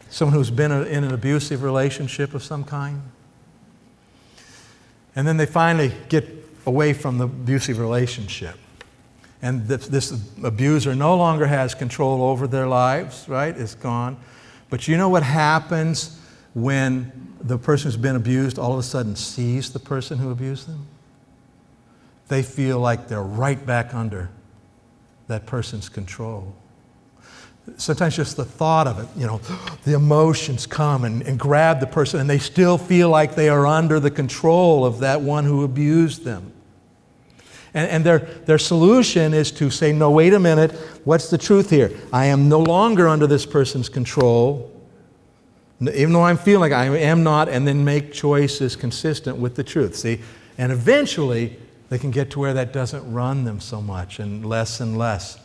someone 0.09 0.35
who's 0.35 0.50
been 0.50 0.72
a, 0.72 0.83
in 0.85 1.04
an 1.04 1.12
abusive 1.12 1.62
relationship 1.62 2.33
of 2.33 2.42
some 2.42 2.64
kind. 2.64 3.02
And 5.14 5.28
then 5.28 5.37
they 5.37 5.44
finally 5.44 5.92
get 6.09 6.26
away 6.64 6.94
from 6.94 7.18
the 7.18 7.24
abusive 7.24 7.78
relationship. 7.78 8.57
And 9.42 9.68
this, 9.68 9.87
this 9.88 10.18
abuser 10.42 10.94
no 10.94 11.16
longer 11.16 11.46
has 11.46 11.74
control 11.74 12.22
over 12.22 12.46
their 12.46 12.66
lives, 12.66 13.28
right? 13.28 13.54
It's 13.57 13.74
gone. 13.74 14.16
But 14.70 14.88
you 14.88 14.96
know 14.96 15.11
what 15.11 15.22
happens 15.22 16.18
when 16.54 17.12
the 17.40 17.59
person 17.59 17.90
who's 17.90 17.96
been 17.96 18.16
abused 18.16 18.59
all 18.59 18.72
of 18.72 18.78
a 18.78 18.83
sudden 18.83 19.16
sees 19.16 19.70
the 19.70 19.78
person 19.78 20.18
who 20.18 20.31
abused 20.31 20.66
them? 20.66 20.87
They 22.29 22.43
feel 22.43 22.79
like 22.79 23.09
they're 23.09 23.23
right 23.23 23.64
back 23.64 23.95
under 23.95 24.31
that 25.29 25.47
person's 25.47 25.88
control. 25.88 26.55
Sometimes 27.77 28.17
just 28.17 28.37
the 28.37 28.45
thought 28.45 28.87
of 28.87 28.99
it, 28.99 29.09
you 29.19 29.27
know, 29.27 29.41
the 29.85 29.95
emotions 29.95 30.67
come 30.67 31.05
and, 31.05 31.23
and 31.23 31.38
grab 31.38 31.81
the 31.81 31.87
person, 31.87 32.21
and 32.21 32.29
they 32.29 32.38
still 32.38 32.79
feel 32.79 33.11
like 33.11 33.35
they 33.35 33.49
are 33.49 33.67
under 33.67 34.01
the 34.01 34.11
control 34.11 34.85
of 34.85 35.01
that 35.01 35.21
one 35.21 35.45
who 35.45 35.64
abused 35.64 36.25
them. 36.25 36.53
And, 37.75 37.91
and, 37.91 38.05
their, 38.05 38.19
their 38.19 38.59
solution 38.59 39.35
is 39.35 39.51
to 39.53 39.69
say, 39.71 39.93
no, 39.93 40.11
wait 40.11 40.33
a 40.33 40.38
minute, 40.38 40.73
what's 41.05 41.29
the 41.29 41.37
truth 41.37 41.69
here? 41.69 41.93
I 42.12 42.27
am 42.27 42.49
no 42.49 42.61
longer 42.61 43.07
under 43.07 43.27
this 43.27 43.45
person's 43.45 43.91
control, 43.91 44.73
even 45.81 46.14
though 46.14 46.25
I'm 46.25 46.38
feeling 46.38 46.71
like 46.71 46.73
I 46.73 46.87
am 46.87 47.23
not, 47.23 47.51
and 47.51 47.69
then 47.69 47.85
make 47.85 48.12
choices 48.12 48.75
consistent 48.75 49.37
with 49.37 49.55
the 49.55 49.62
truth. 49.62 49.95
See? 49.95 50.21
And 50.57 50.73
eventually, 50.73 51.59
they 51.88 51.98
can 51.98 52.11
get 52.11 52.31
to 52.33 52.38
where 52.38 52.55
that 52.55 52.72
doesn't 52.72 53.11
run 53.12 53.44
them 53.44 53.61
so 53.61 53.81
much 53.81 54.18
and 54.18 54.44
less 54.44 54.81
and 54.81 54.98
less 54.98 55.38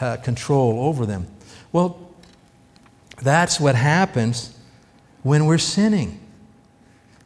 uh, 0.00 0.16
control 0.16 0.80
over 0.80 1.06
them. 1.06 1.26
Well, 1.72 2.14
that's 3.22 3.60
what 3.60 3.74
happens 3.74 4.58
when 5.22 5.46
we're 5.46 5.58
sinning. 5.58 6.20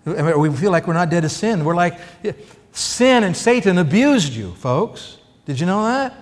We 0.05 0.51
feel 0.55 0.71
like 0.71 0.87
we're 0.87 0.95
not 0.95 1.11
dead 1.11 1.23
to 1.23 1.29
sin. 1.29 1.65
We're 1.65 1.75
like, 1.75 1.99
sin 2.73 3.25
and 3.25 3.37
Satan 3.37 3.79
abused 3.79 4.33
you, 4.33 4.55
folks. 4.55 5.19
Did 5.45 5.61
you 5.61 5.67
know 5.67 5.85
that? 5.85 6.15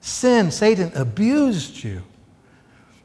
Sin, 0.00 0.50
Satan 0.50 0.92
abused 0.94 1.82
you. 1.82 2.02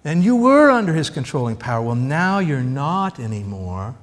And 0.04 0.23
you 0.23 0.36
were 0.36 0.71
under 0.71 0.93
his 0.93 1.10
controlling 1.10 1.56
power. 1.56 1.84
Well, 1.84 1.95
now 1.95 2.39
you're 2.39 2.62
not 2.62 3.19
anymore. 3.19 3.95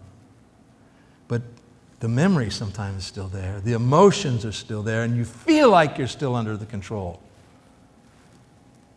The 2.00 2.08
memory 2.08 2.50
sometimes 2.50 2.98
is 2.98 3.04
still 3.04 3.26
there, 3.26 3.60
the 3.60 3.72
emotions 3.72 4.44
are 4.44 4.52
still 4.52 4.82
there, 4.82 5.02
and 5.02 5.16
you 5.16 5.24
feel 5.24 5.70
like 5.70 5.98
you're 5.98 6.06
still 6.06 6.36
under 6.36 6.56
the 6.56 6.66
control. 6.66 7.20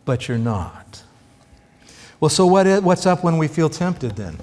But 0.04 0.28
you're 0.28 0.38
not. 0.38 1.02
Well, 2.20 2.28
so 2.28 2.46
what 2.46 2.66
is, 2.66 2.80
what's 2.80 3.06
up 3.06 3.24
when 3.24 3.38
we 3.38 3.48
feel 3.48 3.68
tempted 3.68 4.14
then? 4.14 4.38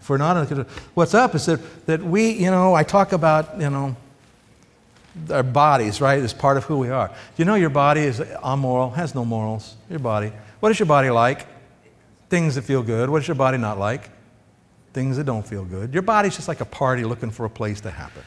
If 0.00 0.10
we're 0.10 0.16
not 0.16 0.36
under 0.36 0.48
control, 0.48 0.76
what's 0.94 1.14
up 1.14 1.36
is 1.36 1.46
that, 1.46 1.86
that 1.86 2.02
we, 2.02 2.30
you 2.30 2.50
know, 2.50 2.74
I 2.74 2.82
talk 2.82 3.12
about, 3.12 3.60
you 3.60 3.70
know, 3.70 3.94
our 5.30 5.44
bodies, 5.44 6.00
right, 6.00 6.20
as 6.20 6.32
part 6.32 6.56
of 6.56 6.64
who 6.64 6.78
we 6.78 6.88
are. 6.88 7.08
Do 7.08 7.14
you 7.36 7.44
know 7.44 7.54
your 7.54 7.70
body 7.70 8.00
is 8.00 8.20
amoral, 8.42 8.90
has 8.90 9.14
no 9.14 9.24
morals? 9.24 9.76
Your 9.88 10.00
body. 10.00 10.32
What 10.58 10.72
is 10.72 10.78
your 10.78 10.86
body 10.86 11.10
like? 11.10 11.46
Things 12.28 12.56
that 12.56 12.62
feel 12.62 12.82
good. 12.82 13.10
What 13.10 13.22
is 13.22 13.28
your 13.28 13.34
body 13.36 13.58
not 13.58 13.78
like? 13.78 14.10
Things 14.92 15.16
that 15.16 15.24
don't 15.24 15.46
feel 15.46 15.64
good. 15.64 15.92
Your 15.92 16.02
body's 16.02 16.36
just 16.36 16.48
like 16.48 16.60
a 16.60 16.66
party 16.66 17.04
looking 17.04 17.30
for 17.30 17.46
a 17.46 17.50
place 17.50 17.80
to 17.82 17.90
happen. 17.90 18.22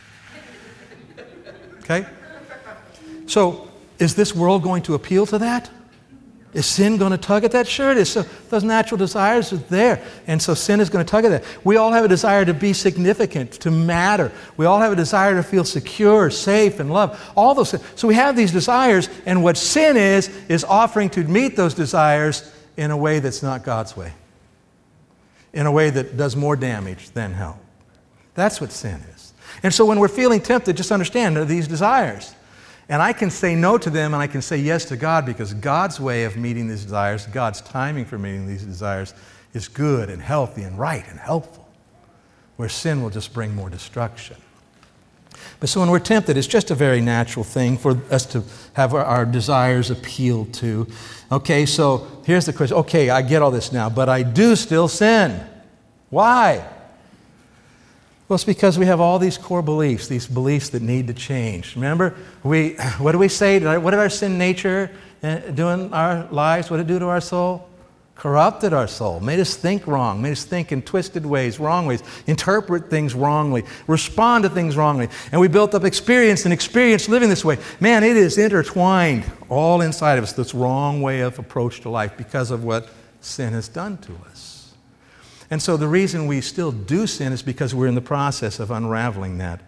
Okay? 1.79 2.05
So, 3.27 3.69
is 3.99 4.15
this 4.15 4.35
world 4.35 4.63
going 4.63 4.81
to 4.83 4.95
appeal 4.95 5.25
to 5.27 5.37
that? 5.39 5.69
Is 6.53 6.65
sin 6.65 6.97
going 6.97 7.11
to 7.11 7.17
tug 7.17 7.43
at 7.43 7.51
that? 7.51 7.67
Sure 7.67 7.91
it 7.91 7.97
is. 7.97 8.09
So 8.09 8.23
those 8.49 8.63
natural 8.63 8.97
desires 8.97 9.51
are 9.51 9.57
there. 9.57 10.01
And 10.25 10.41
so 10.41 10.53
sin 10.53 10.79
is 10.79 10.89
going 10.89 11.05
to 11.05 11.09
tug 11.09 11.25
at 11.25 11.29
that. 11.29 11.43
We 11.65 11.75
all 11.75 11.91
have 11.91 12.05
a 12.05 12.07
desire 12.07 12.45
to 12.45 12.53
be 12.53 12.71
significant, 12.71 13.51
to 13.53 13.71
matter. 13.71 14.31
We 14.55 14.65
all 14.65 14.79
have 14.79 14.93
a 14.93 14.95
desire 14.95 15.35
to 15.35 15.43
feel 15.43 15.65
secure, 15.65 16.29
safe, 16.29 16.79
and 16.79 16.93
loved. 16.93 17.19
All 17.35 17.55
those 17.55 17.71
things. 17.71 17.83
So 17.95 18.07
we 18.07 18.15
have 18.15 18.37
these 18.37 18.53
desires, 18.53 19.09
and 19.25 19.43
what 19.43 19.57
sin 19.57 19.97
is, 19.97 20.29
is 20.47 20.63
offering 20.63 21.09
to 21.11 21.25
meet 21.25 21.57
those 21.57 21.73
desires 21.73 22.49
in 22.77 22.89
a 22.89 22.97
way 22.97 23.19
that's 23.19 23.43
not 23.43 23.63
God's 23.63 23.97
way 23.97 24.13
in 25.55 25.65
a 25.65 25.71
way 25.71 25.89
that 25.89 26.17
does 26.17 26.35
more 26.35 26.55
damage 26.55 27.09
than 27.11 27.33
help. 27.33 27.57
That's 28.35 28.61
what 28.61 28.71
sin 28.71 29.01
is. 29.15 29.33
And 29.63 29.73
so 29.73 29.85
when 29.85 29.99
we're 29.99 30.09
feeling 30.09 30.41
tempted, 30.41 30.77
just 30.77 30.91
understand 30.91 31.37
these 31.47 31.67
desires. 31.67 32.35
And 32.89 33.01
I 33.01 33.13
can 33.13 33.31
say 33.31 33.55
no 33.55 33.77
to 33.79 33.89
them 33.89 34.13
and 34.13 34.21
I 34.21 34.27
can 34.27 34.41
say 34.41 34.57
yes 34.57 34.85
to 34.85 34.97
God 34.97 35.25
because 35.25 35.53
God's 35.53 35.99
way 35.99 36.25
of 36.25 36.35
meeting 36.37 36.67
these 36.67 36.83
desires, 36.83 37.25
God's 37.25 37.61
timing 37.61 38.05
for 38.05 38.19
meeting 38.19 38.45
these 38.45 38.63
desires, 38.63 39.13
is 39.53 39.67
good 39.67 40.09
and 40.09 40.21
healthy 40.21 40.61
and 40.61 40.77
right 40.77 41.05
and 41.09 41.17
helpful, 41.17 41.67
where 42.57 42.69
sin 42.69 43.01
will 43.01 43.09
just 43.09 43.33
bring 43.33 43.55
more 43.55 43.69
destruction. 43.69 44.35
But 45.59 45.69
so 45.69 45.79
when 45.79 45.89
we're 45.89 45.99
tempted, 45.99 46.37
it's 46.37 46.47
just 46.47 46.71
a 46.71 46.75
very 46.75 47.01
natural 47.01 47.43
thing 47.43 47.77
for 47.77 47.99
us 48.11 48.25
to 48.27 48.43
have 48.73 48.93
our, 48.93 49.03
our 49.03 49.25
desires 49.25 49.89
appealed 49.91 50.53
to. 50.55 50.87
Okay, 51.31 51.65
so 51.65 52.07
here's 52.25 52.45
the 52.45 52.53
question. 52.53 52.77
Okay, 52.77 53.09
I 53.09 53.21
get 53.21 53.41
all 53.41 53.51
this 53.51 53.71
now, 53.71 53.89
but 53.89 54.09
I 54.09 54.23
do 54.23 54.55
still 54.55 54.87
sin. 54.87 55.41
Why? 56.09 56.65
Well, 58.27 58.35
it's 58.35 58.43
because 58.43 58.79
we 58.79 58.87
have 58.87 58.99
all 58.99 59.19
these 59.19 59.37
core 59.37 59.61
beliefs, 59.61 60.07
these 60.07 60.25
beliefs 60.25 60.69
that 60.69 60.81
need 60.81 61.07
to 61.07 61.13
change. 61.13 61.75
Remember, 61.75 62.15
we, 62.43 62.73
what 62.97 63.11
do 63.11 63.17
we 63.17 63.27
say? 63.27 63.59
What 63.77 63.91
did 63.91 63.99
our 63.99 64.09
sin 64.09 64.37
nature 64.37 64.89
uh, 65.21 65.37
do 65.37 65.69
in 65.69 65.93
our 65.93 66.27
lives? 66.31 66.69
What 66.69 66.77
did 66.77 66.87
it 66.87 66.93
do 66.93 66.99
to 66.99 67.05
our 67.07 67.21
soul? 67.21 67.69
Corrupted 68.15 68.73
our 68.73 68.87
soul, 68.87 69.19
made 69.19 69.39
us 69.39 69.55
think 69.55 69.85
wrong, 69.85 70.21
made 70.21 70.31
us 70.31 70.45
think 70.45 70.71
in 70.71 70.81
twisted 70.81 71.25
ways, 71.25 71.59
wrong 71.59 71.85
ways, 71.85 72.01
interpret 72.27 72.89
things 72.89 73.13
wrongly, 73.13 73.63
respond 73.87 74.43
to 74.43 74.49
things 74.49 74.77
wrongly. 74.77 75.09
And 75.31 75.41
we 75.41 75.47
built 75.47 75.75
up 75.75 75.83
experience 75.83 76.45
and 76.45 76.53
experience 76.53 77.09
living 77.09 77.29
this 77.29 77.43
way. 77.43 77.57
Man, 77.79 78.03
it 78.03 78.15
is 78.15 78.37
intertwined 78.37 79.25
all 79.49 79.81
inside 79.81 80.17
of 80.17 80.23
us, 80.23 80.33
this 80.33 80.53
wrong 80.53 81.01
way 81.01 81.19
of 81.21 81.37
approach 81.39 81.81
to 81.81 81.89
life 81.89 82.15
because 82.17 82.51
of 82.51 82.63
what 82.63 82.89
sin 83.19 83.53
has 83.53 83.67
done 83.67 83.97
to 83.97 84.13
us. 84.29 84.73
And 85.51 85.61
so 85.61 85.77
the 85.77 85.87
reason 85.87 86.25
we 86.25 86.41
still 86.41 86.71
do 86.71 87.05
sin 87.05 87.33
is 87.33 87.43
because 87.43 87.75
we're 87.75 87.87
in 87.87 87.95
the 87.95 88.01
process 88.01 88.59
of 88.59 88.71
unraveling 88.71 89.37
that 89.39 89.61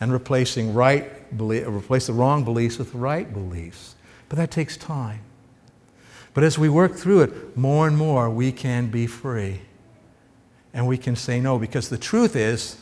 and 0.00 0.12
replacing 0.12 0.74
right 0.74 1.10
replace 1.40 2.08
the 2.08 2.12
wrong 2.12 2.44
beliefs 2.44 2.78
with 2.78 2.94
right 2.94 3.32
beliefs. 3.32 3.94
But 4.28 4.36
that 4.36 4.50
takes 4.50 4.76
time. 4.76 5.20
But 6.34 6.42
as 6.44 6.58
we 6.58 6.68
work 6.68 6.94
through 6.94 7.22
it, 7.22 7.56
more 7.56 7.86
and 7.86 7.96
more 7.96 8.28
we 8.28 8.52
can 8.52 8.88
be 8.88 9.06
free. 9.06 9.60
And 10.72 10.88
we 10.88 10.98
can 10.98 11.14
say 11.14 11.40
no 11.40 11.58
because 11.58 11.88
the 11.88 11.96
truth 11.96 12.34
is, 12.34 12.76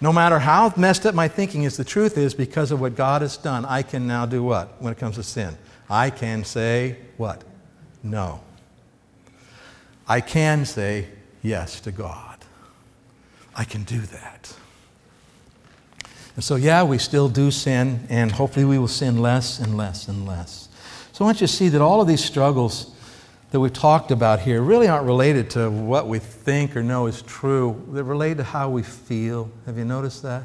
no 0.00 0.12
matter 0.12 0.38
how 0.38 0.72
messed 0.76 1.06
up 1.06 1.14
my 1.14 1.28
thinking 1.28 1.62
is, 1.62 1.76
the 1.76 1.84
truth 1.84 2.18
is 2.18 2.34
because 2.34 2.70
of 2.70 2.80
what 2.80 2.96
God 2.96 3.22
has 3.22 3.36
done, 3.36 3.64
I 3.64 3.82
can 3.82 4.06
now 4.06 4.26
do 4.26 4.42
what 4.42 4.80
when 4.80 4.92
it 4.92 4.98
comes 4.98 5.16
to 5.16 5.22
sin? 5.22 5.56
I 5.88 6.10
can 6.10 6.44
say 6.44 6.96
what? 7.16 7.44
No. 8.02 8.40
I 10.08 10.20
can 10.20 10.64
say 10.64 11.08
yes 11.42 11.80
to 11.80 11.92
God. 11.92 12.38
I 13.54 13.64
can 13.64 13.84
do 13.84 14.00
that. 14.00 14.54
And 16.34 16.44
so, 16.44 16.56
yeah, 16.56 16.82
we 16.82 16.98
still 16.98 17.30
do 17.30 17.50
sin, 17.50 18.06
and 18.10 18.30
hopefully 18.30 18.66
we 18.66 18.78
will 18.78 18.88
sin 18.88 19.22
less 19.22 19.58
and 19.58 19.76
less 19.76 20.06
and 20.06 20.26
less. 20.26 20.65
So 21.16 21.24
I 21.24 21.28
want 21.28 21.40
you 21.40 21.46
to 21.46 21.52
see 21.54 21.70
that 21.70 21.80
all 21.80 22.02
of 22.02 22.08
these 22.08 22.22
struggles 22.22 22.94
that 23.50 23.58
we've 23.58 23.72
talked 23.72 24.10
about 24.10 24.40
here 24.40 24.60
really 24.60 24.86
aren't 24.86 25.06
related 25.06 25.48
to 25.52 25.70
what 25.70 26.08
we 26.08 26.18
think 26.18 26.76
or 26.76 26.82
know 26.82 27.06
is 27.06 27.22
true. 27.22 27.82
They're 27.88 28.04
related 28.04 28.36
to 28.36 28.44
how 28.44 28.68
we 28.68 28.82
feel. 28.82 29.50
Have 29.64 29.78
you 29.78 29.86
noticed 29.86 30.22
that? 30.24 30.42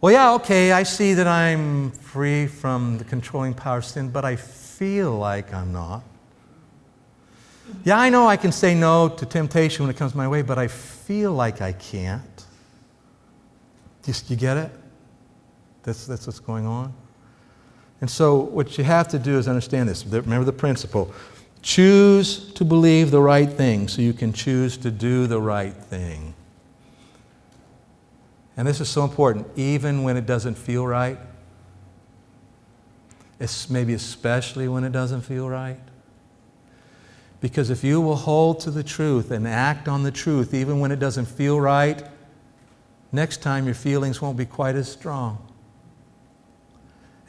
Well, 0.00 0.12
yeah, 0.12 0.34
okay, 0.34 0.70
I 0.70 0.84
see 0.84 1.14
that 1.14 1.26
I'm 1.26 1.90
free 1.90 2.46
from 2.46 2.96
the 2.98 3.02
controlling 3.02 3.54
power 3.54 3.78
of 3.78 3.84
sin, 3.84 4.08
but 4.08 4.24
I 4.24 4.36
feel 4.36 5.18
like 5.18 5.52
I'm 5.52 5.72
not. 5.72 6.04
Yeah, 7.82 7.98
I 7.98 8.08
know 8.08 8.28
I 8.28 8.36
can 8.36 8.52
say 8.52 8.72
no 8.72 9.08
to 9.08 9.26
temptation 9.26 9.84
when 9.84 9.92
it 9.92 9.98
comes 9.98 10.14
my 10.14 10.28
way, 10.28 10.42
but 10.42 10.58
I 10.58 10.68
feel 10.68 11.32
like 11.32 11.60
I 11.60 11.72
can't. 11.72 12.46
Just, 14.04 14.30
you 14.30 14.36
get 14.36 14.56
it? 14.58 14.70
That's, 15.82 16.06
that's 16.06 16.24
what's 16.24 16.38
going 16.38 16.66
on. 16.66 16.94
And 18.02 18.10
so, 18.10 18.34
what 18.34 18.76
you 18.76 18.84
have 18.84 19.06
to 19.08 19.18
do 19.18 19.38
is 19.38 19.46
understand 19.46 19.88
this. 19.88 20.04
Remember 20.04 20.44
the 20.44 20.52
principle 20.52 21.14
choose 21.62 22.52
to 22.54 22.64
believe 22.64 23.12
the 23.12 23.20
right 23.20 23.48
thing 23.48 23.86
so 23.86 24.02
you 24.02 24.12
can 24.12 24.32
choose 24.32 24.76
to 24.76 24.90
do 24.90 25.28
the 25.28 25.40
right 25.40 25.74
thing. 25.74 26.34
And 28.56 28.66
this 28.66 28.80
is 28.80 28.88
so 28.88 29.04
important, 29.04 29.46
even 29.54 30.02
when 30.02 30.16
it 30.16 30.26
doesn't 30.26 30.56
feel 30.56 30.84
right. 30.84 31.18
It's 33.38 33.70
maybe 33.70 33.94
especially 33.94 34.66
when 34.66 34.82
it 34.82 34.90
doesn't 34.90 35.20
feel 35.20 35.48
right. 35.48 35.78
Because 37.40 37.70
if 37.70 37.84
you 37.84 38.00
will 38.00 38.16
hold 38.16 38.58
to 38.60 38.72
the 38.72 38.82
truth 38.82 39.30
and 39.30 39.46
act 39.46 39.86
on 39.86 40.02
the 40.02 40.10
truth, 40.10 40.52
even 40.52 40.80
when 40.80 40.90
it 40.90 40.98
doesn't 40.98 41.26
feel 41.26 41.60
right, 41.60 42.02
next 43.12 43.42
time 43.42 43.66
your 43.66 43.76
feelings 43.76 44.20
won't 44.20 44.36
be 44.36 44.46
quite 44.46 44.74
as 44.74 44.90
strong. 44.90 45.51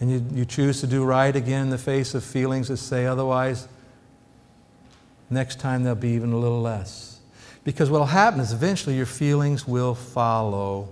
And 0.04 0.12
you, 0.12 0.26
you 0.40 0.44
choose 0.44 0.82
to 0.82 0.88
do 0.88 1.06
right 1.06 1.34
again 1.34 1.62
in 1.62 1.70
the 1.70 1.78
face 1.78 2.14
of 2.14 2.26
feelings 2.26 2.68
that 2.68 2.76
say 2.76 3.06
otherwise, 3.06 3.70
next 5.30 5.62
time 5.62 5.84
there'll 5.84 5.96
be 5.96 6.10
even 6.10 6.34
a 6.34 6.38
little 6.38 6.62
less. 6.62 7.22
Because 7.64 7.90
what 7.90 8.00
will 8.00 8.08
happen 8.08 8.42
is 8.42 8.52
eventually 8.52 8.98
your 8.98 9.06
feelings 9.06 9.66
will 9.66 9.96
follow 9.96 10.90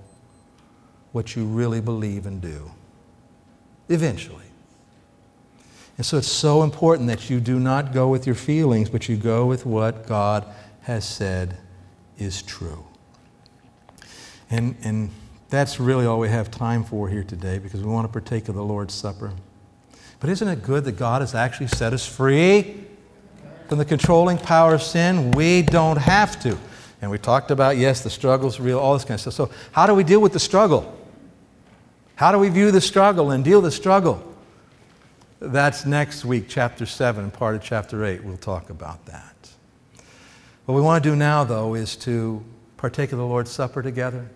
what 1.12 1.36
you 1.36 1.44
really 1.44 1.82
believe 1.82 2.26
and 2.26 2.42
do. 2.42 2.72
Eventually. 3.90 4.46
And 5.98 6.06
so 6.06 6.18
it's 6.18 6.32
so 6.32 6.64
important 6.64 7.10
that 7.10 7.30
you 7.30 7.42
do 7.42 7.60
not 7.60 7.92
go 7.92 8.08
with 8.08 8.26
your 8.26 8.36
feelings, 8.36 8.90
but 8.90 9.10
you 9.10 9.18
go 9.18 9.46
with 9.46 9.66
what 9.66 10.08
God 10.08 10.46
has 10.84 11.06
said 11.06 11.58
is 12.18 12.42
true. 12.42 12.86
And, 14.50 14.78
and 14.84 15.10
that's 15.52 15.82
really 15.82 16.06
all 16.06 16.18
we 16.18 16.30
have 16.30 16.50
time 16.50 16.84
for 16.84 17.10
here 17.10 17.26
today 17.26 17.60
because 17.60 17.84
we 17.84 17.92
want 17.92 18.08
to 18.08 18.12
partake 18.12 18.48
of 18.48 18.56
the 18.56 18.64
Lord's 18.64 18.94
Supper. 18.94 19.34
But 20.22 20.30
isn't 20.30 20.48
it 20.48 20.64
good 20.64 20.86
that 20.86 20.94
God 20.94 21.22
has 21.22 21.36
actually 21.36 21.68
set 21.68 21.92
us 21.92 22.06
free 22.08 22.86
from 23.68 23.78
the 23.78 23.86
controlling 23.86 24.38
power 24.38 24.74
of 24.74 24.82
sin? 24.82 25.32
We 25.32 25.62
don't 25.62 25.98
have 25.98 26.42
to. 26.44 26.58
And 27.02 27.12
we 27.12 27.18
talked 27.18 27.52
about, 27.52 27.76
yes, 27.76 28.02
the 28.02 28.10
struggle's 28.10 28.62
real, 28.62 28.80
all 28.80 28.94
this 28.94 29.04
kind 29.04 29.16
of 29.16 29.22
stuff. 29.22 29.34
So, 29.34 29.52
how 29.74 29.88
do 29.88 29.94
we 29.94 30.06
deal 30.06 30.22
with 30.22 30.32
the 30.32 30.40
struggle? 30.40 30.98
How 32.16 32.32
do 32.32 32.38
we 32.38 32.48
view 32.48 32.72
the 32.72 32.80
struggle 32.80 33.32
and 33.32 33.44
deal 33.44 33.62
with 33.62 33.72
the 33.72 33.76
struggle? 33.76 34.24
That's 35.40 35.86
next 35.86 36.24
week, 36.24 36.46
chapter 36.48 36.86
7, 36.86 37.30
part 37.32 37.56
of 37.56 37.64
chapter 37.64 38.06
8. 38.06 38.24
We'll 38.24 38.38
talk 38.38 38.70
about 38.70 39.06
that. 39.08 39.36
What 40.66 40.76
we 40.76 40.82
want 40.82 41.04
to 41.04 41.10
do 41.10 41.16
now, 41.16 41.44
though, 41.44 41.74
is 41.74 41.98
to 41.98 42.42
partake 42.78 43.12
of 43.12 43.18
the 43.18 43.26
Lord's 43.26 43.52
Supper 43.52 43.82
together. 43.82 44.30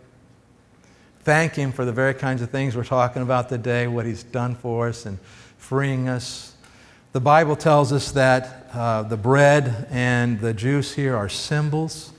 Thank 1.26 1.56
Him 1.56 1.72
for 1.72 1.86
the 1.86 1.92
very 1.92 2.14
kinds 2.14 2.44
of 2.44 2.52
things 2.52 2.76
we're 2.76 2.84
talking 2.84 3.24
about 3.24 3.50
today, 3.50 3.88
what 3.88 4.06
He's 4.06 4.22
done 4.22 4.54
for 4.54 4.90
us 4.90 5.08
and 5.08 5.18
freeing 5.58 6.08
us. 6.08 6.54
The 7.14 7.20
Bible 7.20 7.56
tells 7.56 7.92
us 7.92 8.12
that 8.12 8.70
uh, 8.72 9.02
the 9.02 9.18
bread 9.18 9.88
and 9.90 10.40
the 10.40 10.54
juice 10.54 10.94
here 10.94 11.16
are 11.16 11.28
symbols. 11.28 12.14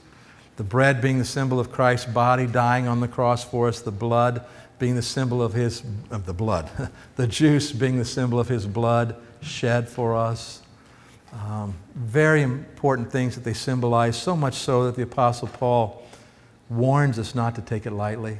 The 0.57 0.65
bread 0.65 0.99
being 0.99 1.19
the 1.19 1.25
symbol 1.25 1.57
of 1.57 1.71
Christ's 1.71 2.11
body 2.11 2.47
dying 2.47 2.89
on 2.89 2.99
the 2.99 3.07
cross 3.07 3.45
for 3.45 3.69
us, 3.69 3.79
the 3.79 3.91
blood 3.91 4.43
being 4.77 4.97
the 4.97 5.01
symbol 5.01 5.41
of 5.41 5.53
his 5.53 5.83
of 6.11 6.25
the 6.25 6.33
blood, 6.33 6.69
the 7.15 7.27
juice 7.27 7.71
being 7.71 7.97
the 7.97 8.03
symbol 8.03 8.41
of 8.41 8.49
his 8.49 8.67
blood 8.67 9.15
shed 9.39 9.87
for 9.87 10.17
us. 10.17 10.61
Um, 11.31 11.75
very 11.95 12.41
important 12.41 13.09
things 13.09 13.35
that 13.35 13.45
they 13.45 13.53
symbolize, 13.53 14.21
so 14.21 14.35
much 14.35 14.55
so 14.55 14.83
that 14.83 14.95
the 14.95 15.03
Apostle 15.03 15.47
Paul 15.47 16.03
warns 16.69 17.17
us 17.17 17.33
not 17.33 17.55
to 17.55 17.61
take 17.61 17.85
it 17.85 17.91
lightly. 17.91 18.39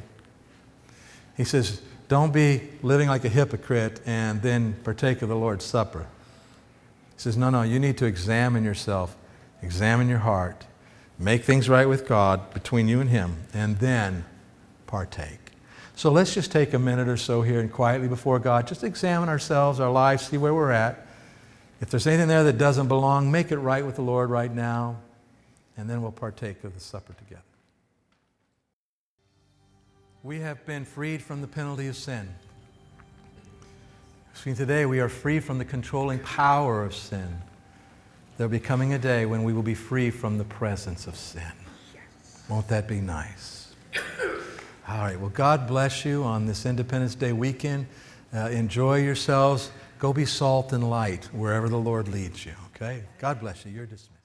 He 1.37 1.43
says, 1.43 1.81
Don't 2.07 2.33
be 2.33 2.61
living 2.81 3.07
like 3.07 3.23
a 3.23 3.29
hypocrite 3.29 4.01
and 4.05 4.41
then 4.41 4.73
partake 4.83 5.21
of 5.21 5.29
the 5.29 5.35
Lord's 5.35 5.63
Supper. 5.63 6.07
He 7.15 7.21
says, 7.21 7.37
No, 7.37 7.51
no, 7.51 7.61
you 7.61 7.79
need 7.79 7.97
to 7.99 8.05
examine 8.05 8.63
yourself, 8.63 9.15
examine 9.61 10.09
your 10.09 10.19
heart, 10.19 10.65
make 11.19 11.43
things 11.43 11.69
right 11.69 11.87
with 11.87 12.07
God 12.07 12.53
between 12.53 12.87
you 12.87 12.99
and 12.99 13.09
Him, 13.09 13.37
and 13.53 13.77
then 13.77 14.25
partake. 14.87 15.39
So 15.95 16.11
let's 16.11 16.33
just 16.33 16.51
take 16.51 16.73
a 16.73 16.79
minute 16.79 17.07
or 17.07 17.17
so 17.17 17.41
here 17.41 17.59
and 17.59 17.71
quietly 17.71 18.07
before 18.07 18.39
God, 18.39 18.67
just 18.67 18.83
examine 18.83 19.29
ourselves, 19.29 19.79
our 19.79 19.91
lives, 19.91 20.27
see 20.27 20.37
where 20.37 20.53
we're 20.53 20.71
at. 20.71 21.07
If 21.81 21.89
there's 21.89 22.07
anything 22.07 22.27
there 22.27 22.43
that 22.43 22.57
doesn't 22.57 22.87
belong, 22.87 23.31
make 23.31 23.51
it 23.51 23.57
right 23.57 23.85
with 23.85 23.95
the 23.95 24.01
Lord 24.01 24.29
right 24.29 24.53
now, 24.53 24.97
and 25.75 25.89
then 25.89 26.01
we'll 26.01 26.11
partake 26.11 26.63
of 26.63 26.73
the 26.73 26.79
supper 26.79 27.13
together. 27.13 27.41
We 30.27 30.41
have 30.41 30.65
been 30.65 30.83
freed 30.83 31.21
from 31.21 31.39
the 31.39 31.47
penalty 31.47 31.87
of 31.87 31.95
sin. 31.95 32.27
See, 34.33 34.53
today 34.53 34.85
we 34.85 34.99
are 34.99 35.07
free 35.07 35.39
from 35.39 35.57
the 35.57 35.63
controlling 35.63 36.19
power 36.19 36.83
of 36.83 36.93
sin. 36.93 37.41
There'll 38.35 38.51
be 38.51 38.59
coming 38.59 38.93
a 38.93 38.99
day 38.99 39.25
when 39.25 39.45
we 39.45 39.53
will 39.53 39.63
be 39.63 39.73
free 39.73 40.09
from 40.09 40.37
the 40.37 40.43
presence 40.43 41.07
of 41.07 41.15
sin. 41.15 41.53
Won't 42.49 42.67
that 42.67 42.89
be 42.89 42.99
nice? 42.99 43.73
All 44.89 44.97
right. 44.97 45.17
Well, 45.17 45.29
God 45.29 45.65
bless 45.65 46.03
you 46.03 46.25
on 46.25 46.45
this 46.45 46.65
Independence 46.65 47.15
Day 47.15 47.31
weekend. 47.31 47.87
Uh, 48.33 48.49
enjoy 48.49 48.97
yourselves. 48.97 49.71
Go 49.97 50.11
be 50.11 50.25
salt 50.25 50.73
and 50.73 50.89
light 50.89 51.29
wherever 51.31 51.69
the 51.69 51.79
Lord 51.79 52.09
leads 52.09 52.45
you, 52.45 52.51
okay? 52.75 53.03
God 53.19 53.39
bless 53.39 53.65
you. 53.65 53.71
You're 53.71 53.85
dismissed. 53.85 54.16